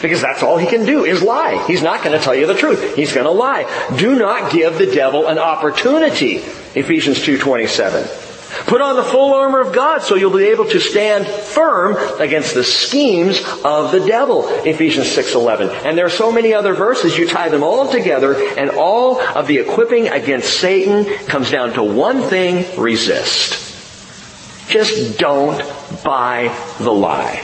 [0.03, 1.65] Because that's all he can do is lie.
[1.67, 2.97] He's not going to tell you the truth.
[2.97, 3.65] He's going to lie.
[3.97, 6.39] Do not give the devil an opportunity.
[6.75, 8.31] Ephesians 2.27.
[8.67, 12.55] Put on the full armor of God so you'll be able to stand firm against
[12.55, 14.47] the schemes of the devil.
[14.65, 15.71] Ephesians 6:11.
[15.87, 19.47] And there are so many other verses you tie them all together and all of
[19.47, 23.59] the equipping against Satan comes down to one thing, resist.
[24.69, 25.59] Just don't
[26.05, 27.43] buy the lie.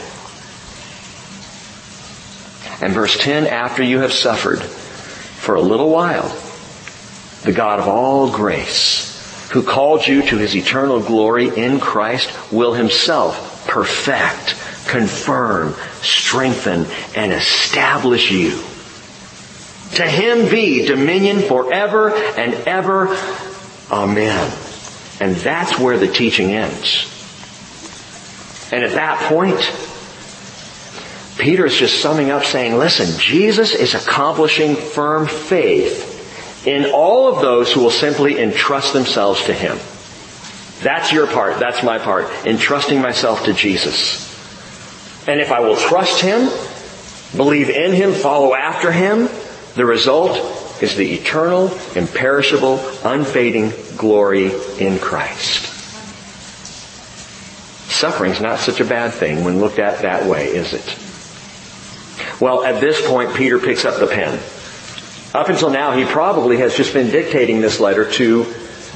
[2.80, 6.28] And verse 10, after you have suffered for a little while,
[7.42, 12.74] the God of all grace, who called you to his eternal glory in Christ, will
[12.74, 14.56] himself perfect,
[14.88, 16.86] confirm, strengthen,
[17.16, 18.50] and establish you.
[19.96, 23.16] To him be dominion forever and ever.
[23.90, 24.52] Amen.
[25.20, 27.14] And that's where the teaching ends.
[28.70, 29.58] And at that point,
[31.38, 37.40] Peter is just summing up saying, listen, Jesus is accomplishing firm faith in all of
[37.40, 39.78] those who will simply entrust themselves to Him.
[40.82, 41.58] That's your part.
[41.58, 42.26] That's my part.
[42.44, 44.26] Entrusting myself to Jesus.
[45.26, 46.48] And if I will trust Him,
[47.36, 49.28] believe in Him, follow after Him,
[49.76, 50.36] the result
[50.82, 55.74] is the eternal, imperishable, unfading glory in Christ.
[57.90, 61.07] Suffering's not such a bad thing when looked at that way, is it?
[62.40, 64.38] Well, at this point, Peter picks up the pen.
[65.34, 68.44] Up until now, he probably has just been dictating this letter to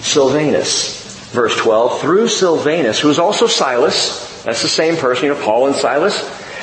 [0.01, 1.31] Silvanus.
[1.32, 5.66] Verse 12, through Silvanus, who is also Silas, that's the same person, you know, Paul
[5.66, 6.14] and Silas.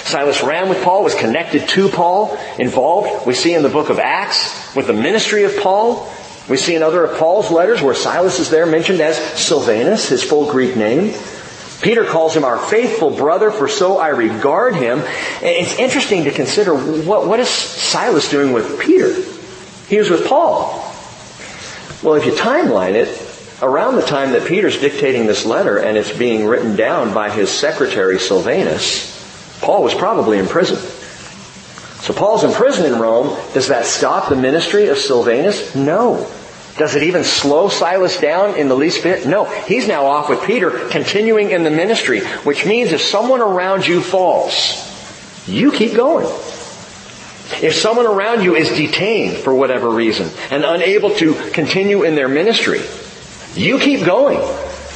[0.03, 3.99] Silas ran with Paul, was connected to Paul, involved, we see in the book of
[3.99, 6.11] Acts, with the ministry of Paul.
[6.49, 10.23] We see in other of Paul's letters where Silas is there mentioned as Silvanus, his
[10.23, 11.13] full Greek name.
[11.81, 15.01] Peter calls him our faithful brother, for so I regard him.
[15.41, 19.13] It's interesting to consider what, what is Silas doing with Peter?
[19.87, 20.85] He was with Paul.
[22.03, 23.25] Well, if you timeline it,
[23.61, 27.49] around the time that Peter's dictating this letter and it's being written down by his
[27.49, 30.77] secretary Silvanus, Paul was probably in prison.
[32.01, 33.37] So Paul's in prison in Rome.
[33.53, 35.75] Does that stop the ministry of Silvanus?
[35.75, 36.29] No.
[36.79, 39.27] Does it even slow Silas down in the least bit?
[39.27, 39.43] No.
[39.43, 44.01] He's now off with Peter, continuing in the ministry, which means if someone around you
[44.01, 44.55] falls,
[45.45, 46.25] you keep going.
[47.61, 52.29] If someone around you is detained for whatever reason and unable to continue in their
[52.29, 52.79] ministry,
[53.55, 54.39] you keep going.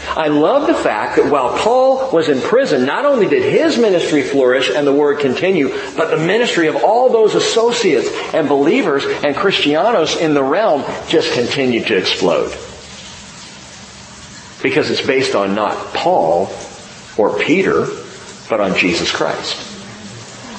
[0.10, 4.22] I love the fact that while Paul was in prison, not only did his ministry
[4.22, 9.36] flourish and the word continue, but the ministry of all those associates and believers and
[9.36, 12.52] Christianos in the realm just continued to explode.
[14.62, 16.54] Because it's based on not Paul
[17.18, 17.88] or Peter,
[18.50, 19.72] but on Jesus Christ.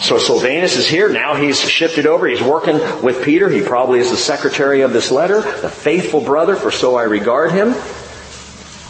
[0.02, 1.08] So Silvanus is here.
[1.08, 2.26] Now he's shifted over.
[2.26, 3.48] He's working with Peter.
[3.48, 7.52] He probably is the secretary of this letter, the faithful brother, for so I regard
[7.52, 7.74] him.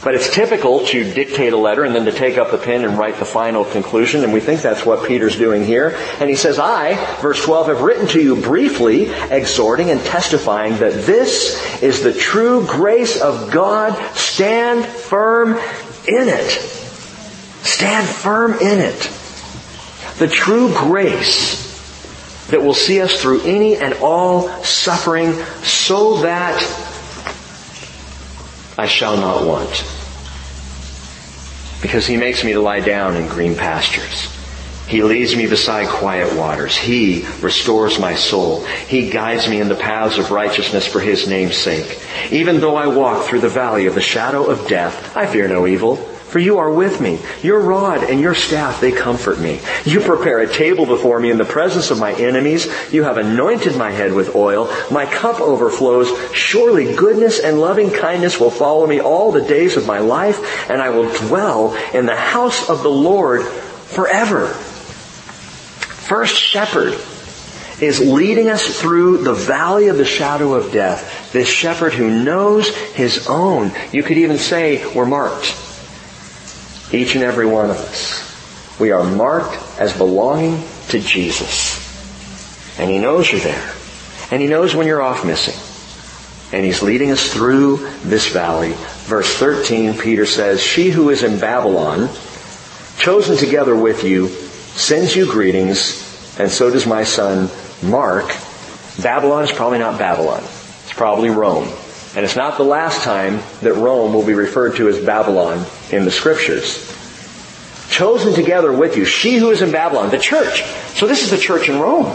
[0.04, 2.98] But it's typical to dictate a letter and then to take up the pen and
[2.98, 5.96] write the final conclusion, and we think that's what Peter's doing here.
[6.20, 10.92] And he says, I, verse 12, have written to you briefly, exhorting and testifying that
[11.06, 13.96] this is the true grace of God.
[14.14, 15.54] Stand firm
[16.06, 16.50] in it.
[17.62, 19.10] Stand firm in it.
[20.18, 21.64] The true grace
[22.48, 25.32] that will see us through any and all suffering
[25.62, 26.60] so that
[28.76, 29.84] I shall not want.
[31.80, 34.30] Because he makes me to lie down in green pastures.
[34.86, 36.76] He leads me beside quiet waters.
[36.76, 38.64] He restores my soul.
[38.64, 42.00] He guides me in the paths of righteousness for His name's sake.
[42.30, 45.66] Even though I walk through the valley of the shadow of death, I fear no
[45.66, 47.20] evil for you are with me.
[47.44, 49.60] Your rod and your staff, they comfort me.
[49.84, 52.66] You prepare a table before me in the presence of my enemies.
[52.92, 54.68] You have anointed my head with oil.
[54.90, 56.10] My cup overflows.
[56.34, 60.82] Surely goodness and loving kindness will follow me all the days of my life, and
[60.82, 64.48] I will dwell in the house of the Lord forever.
[64.48, 66.94] First shepherd
[67.80, 71.32] is leading us through the valley of the shadow of death.
[71.32, 73.70] This shepherd who knows his own.
[73.92, 75.60] You could even say we're marked.
[76.92, 78.78] Each and every one of us.
[78.78, 81.80] We are marked as belonging to Jesus.
[82.78, 83.72] And He knows you're there.
[84.30, 85.54] And He knows when you're off missing.
[86.52, 88.74] And He's leading us through this valley.
[89.04, 92.08] Verse 13, Peter says, She who is in Babylon,
[92.98, 96.02] chosen together with you, sends you greetings,
[96.38, 97.48] and so does my son
[97.82, 98.26] Mark.
[99.02, 100.42] Babylon is probably not Babylon.
[100.42, 101.68] It's probably Rome.
[102.16, 106.04] And it's not the last time that Rome will be referred to as Babylon in
[106.04, 106.92] the scriptures.
[107.90, 110.62] Chosen together with you, she who is in Babylon, the church.
[110.94, 112.06] So this is the church in Rome,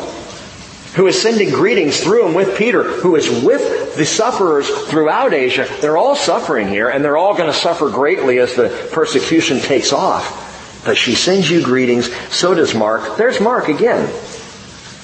[0.96, 5.68] who is sending greetings through and with Peter, who is with the sufferers throughout Asia.
[5.82, 9.92] They're all suffering here, and they're all going to suffer greatly as the persecution takes
[9.92, 10.48] off.
[10.86, 13.18] But she sends you greetings, so does Mark.
[13.18, 14.10] There's Mark again.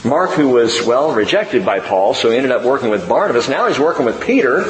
[0.06, 3.50] Mark, who was, well, rejected by Paul, so he ended up working with Barnabas.
[3.50, 4.64] Now he's working with Peter.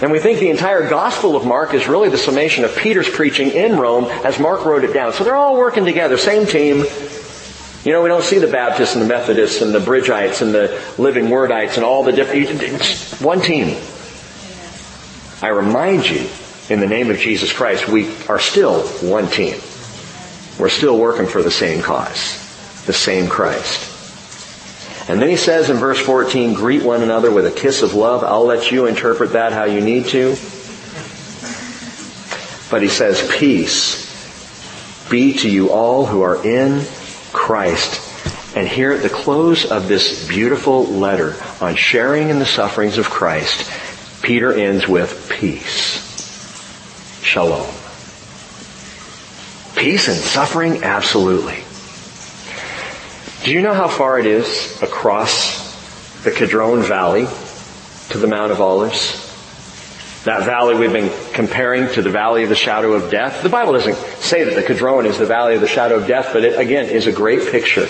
[0.00, 3.50] And we think the entire Gospel of Mark is really the summation of Peter's preaching
[3.50, 5.12] in Rome as Mark wrote it down.
[5.12, 6.86] So they're all working together, same team.
[7.84, 10.82] You know, we don't see the Baptists and the Methodists and the Bridgeites and the
[10.96, 13.76] Living Wordites and all the different, one team.
[15.42, 16.28] I remind you,
[16.70, 19.60] in the name of Jesus Christ, we are still one team.
[20.58, 22.38] We're still working for the same cause,
[22.86, 23.89] the same Christ.
[25.10, 28.22] And then he says in verse 14, greet one another with a kiss of love.
[28.22, 30.36] I'll let you interpret that how you need to.
[32.70, 34.08] But he says, peace
[35.10, 36.84] be to you all who are in
[37.32, 38.56] Christ.
[38.56, 43.10] And here at the close of this beautiful letter on sharing in the sufferings of
[43.10, 43.68] Christ,
[44.22, 46.06] Peter ends with peace.
[47.24, 47.66] Shalom.
[49.74, 50.84] Peace and suffering?
[50.84, 51.64] Absolutely.
[53.42, 55.72] Do you know how far it is across
[56.24, 57.26] the Kidron Valley
[58.10, 59.16] to the Mount of Olives?
[60.24, 63.42] That valley we've been comparing to the valley of the shadow of death.
[63.42, 66.34] The Bible doesn't say that the Kidron is the valley of the shadow of death,
[66.34, 67.88] but it again is a great picture.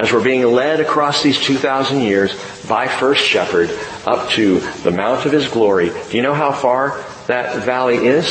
[0.00, 2.32] As we're being led across these 2,000 years
[2.68, 3.70] by First Shepherd
[4.06, 8.26] up to the Mount of His glory, do you know how far that valley is?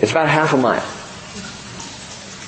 [0.00, 0.93] It's about half a mile.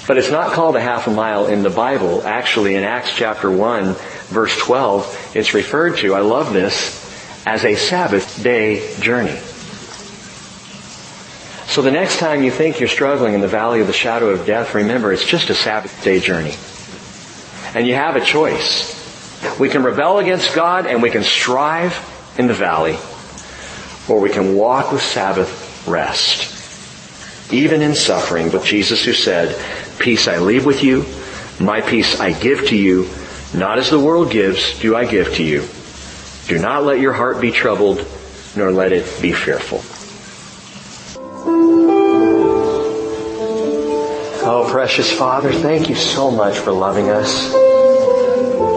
[0.06, 2.22] But it's not called a half a mile in the Bible.
[2.22, 3.94] Actually, in Acts chapter 1,
[4.28, 7.04] verse 12, it's referred to, I love this,
[7.44, 9.38] as a Sabbath day journey.
[11.66, 14.46] So the next time you think you're struggling in the valley of the shadow of
[14.46, 16.54] death, remember it's just a Sabbath day journey.
[17.74, 18.94] And you have a choice.
[19.58, 21.98] We can rebel against God and we can strive
[22.38, 22.96] in the valley,
[24.08, 26.52] or we can walk with Sabbath rest.
[27.52, 29.54] Even in suffering, with Jesus who said,
[29.98, 31.04] Peace I leave with you,
[31.58, 33.08] my peace I give to you,
[33.54, 35.66] not as the world gives, do I give to you.
[36.48, 38.06] Do not let your heart be troubled,
[38.54, 39.82] nor let it be fearful.
[44.48, 47.52] Oh, precious Father, thank you so much for loving us.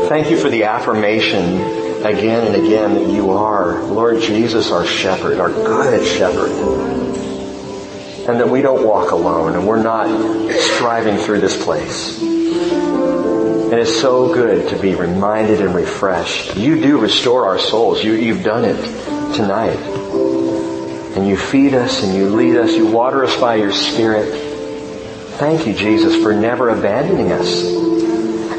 [0.09, 5.39] Thank you for the affirmation again and again that you are, Lord Jesus, our shepherd,
[5.39, 7.08] our good shepherd.
[8.27, 10.07] And that we don't walk alone and we're not
[10.51, 12.21] striving through this place.
[12.21, 16.55] And it's so good to be reminded and refreshed.
[16.57, 18.03] You do restore our souls.
[18.03, 18.77] You, you've done it
[19.35, 19.77] tonight.
[21.15, 22.71] And you feed us and you lead us.
[22.71, 24.31] You water us by your Spirit.
[25.37, 27.63] Thank you, Jesus, for never abandoning us.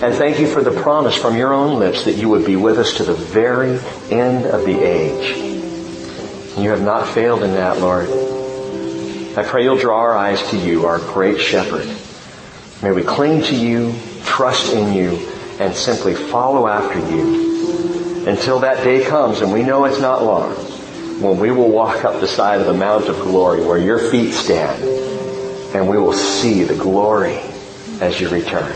[0.03, 2.79] And thank you for the promise from your own lips that you would be with
[2.79, 3.79] us to the very
[4.11, 5.37] end of the age.
[6.57, 8.09] You have not failed in that, Lord.
[9.37, 11.87] I pray you'll draw our eyes to you, our great shepherd.
[12.83, 13.95] May we cling to you,
[14.25, 15.29] trust in you,
[15.61, 20.53] and simply follow after you until that day comes, and we know it's not long,
[21.21, 24.33] when we will walk up the side of the Mount of Glory where your feet
[24.33, 24.83] stand,
[25.75, 27.39] and we will see the glory
[28.01, 28.73] as you return.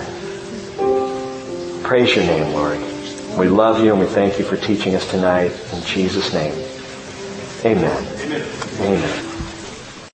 [1.83, 2.79] Praise your name, Lord.
[3.39, 5.53] We love you and we thank you for teaching us tonight.
[5.73, 6.55] In Jesus' name.
[7.65, 8.07] Amen.
[8.21, 8.47] Amen.
[8.81, 9.24] Amen.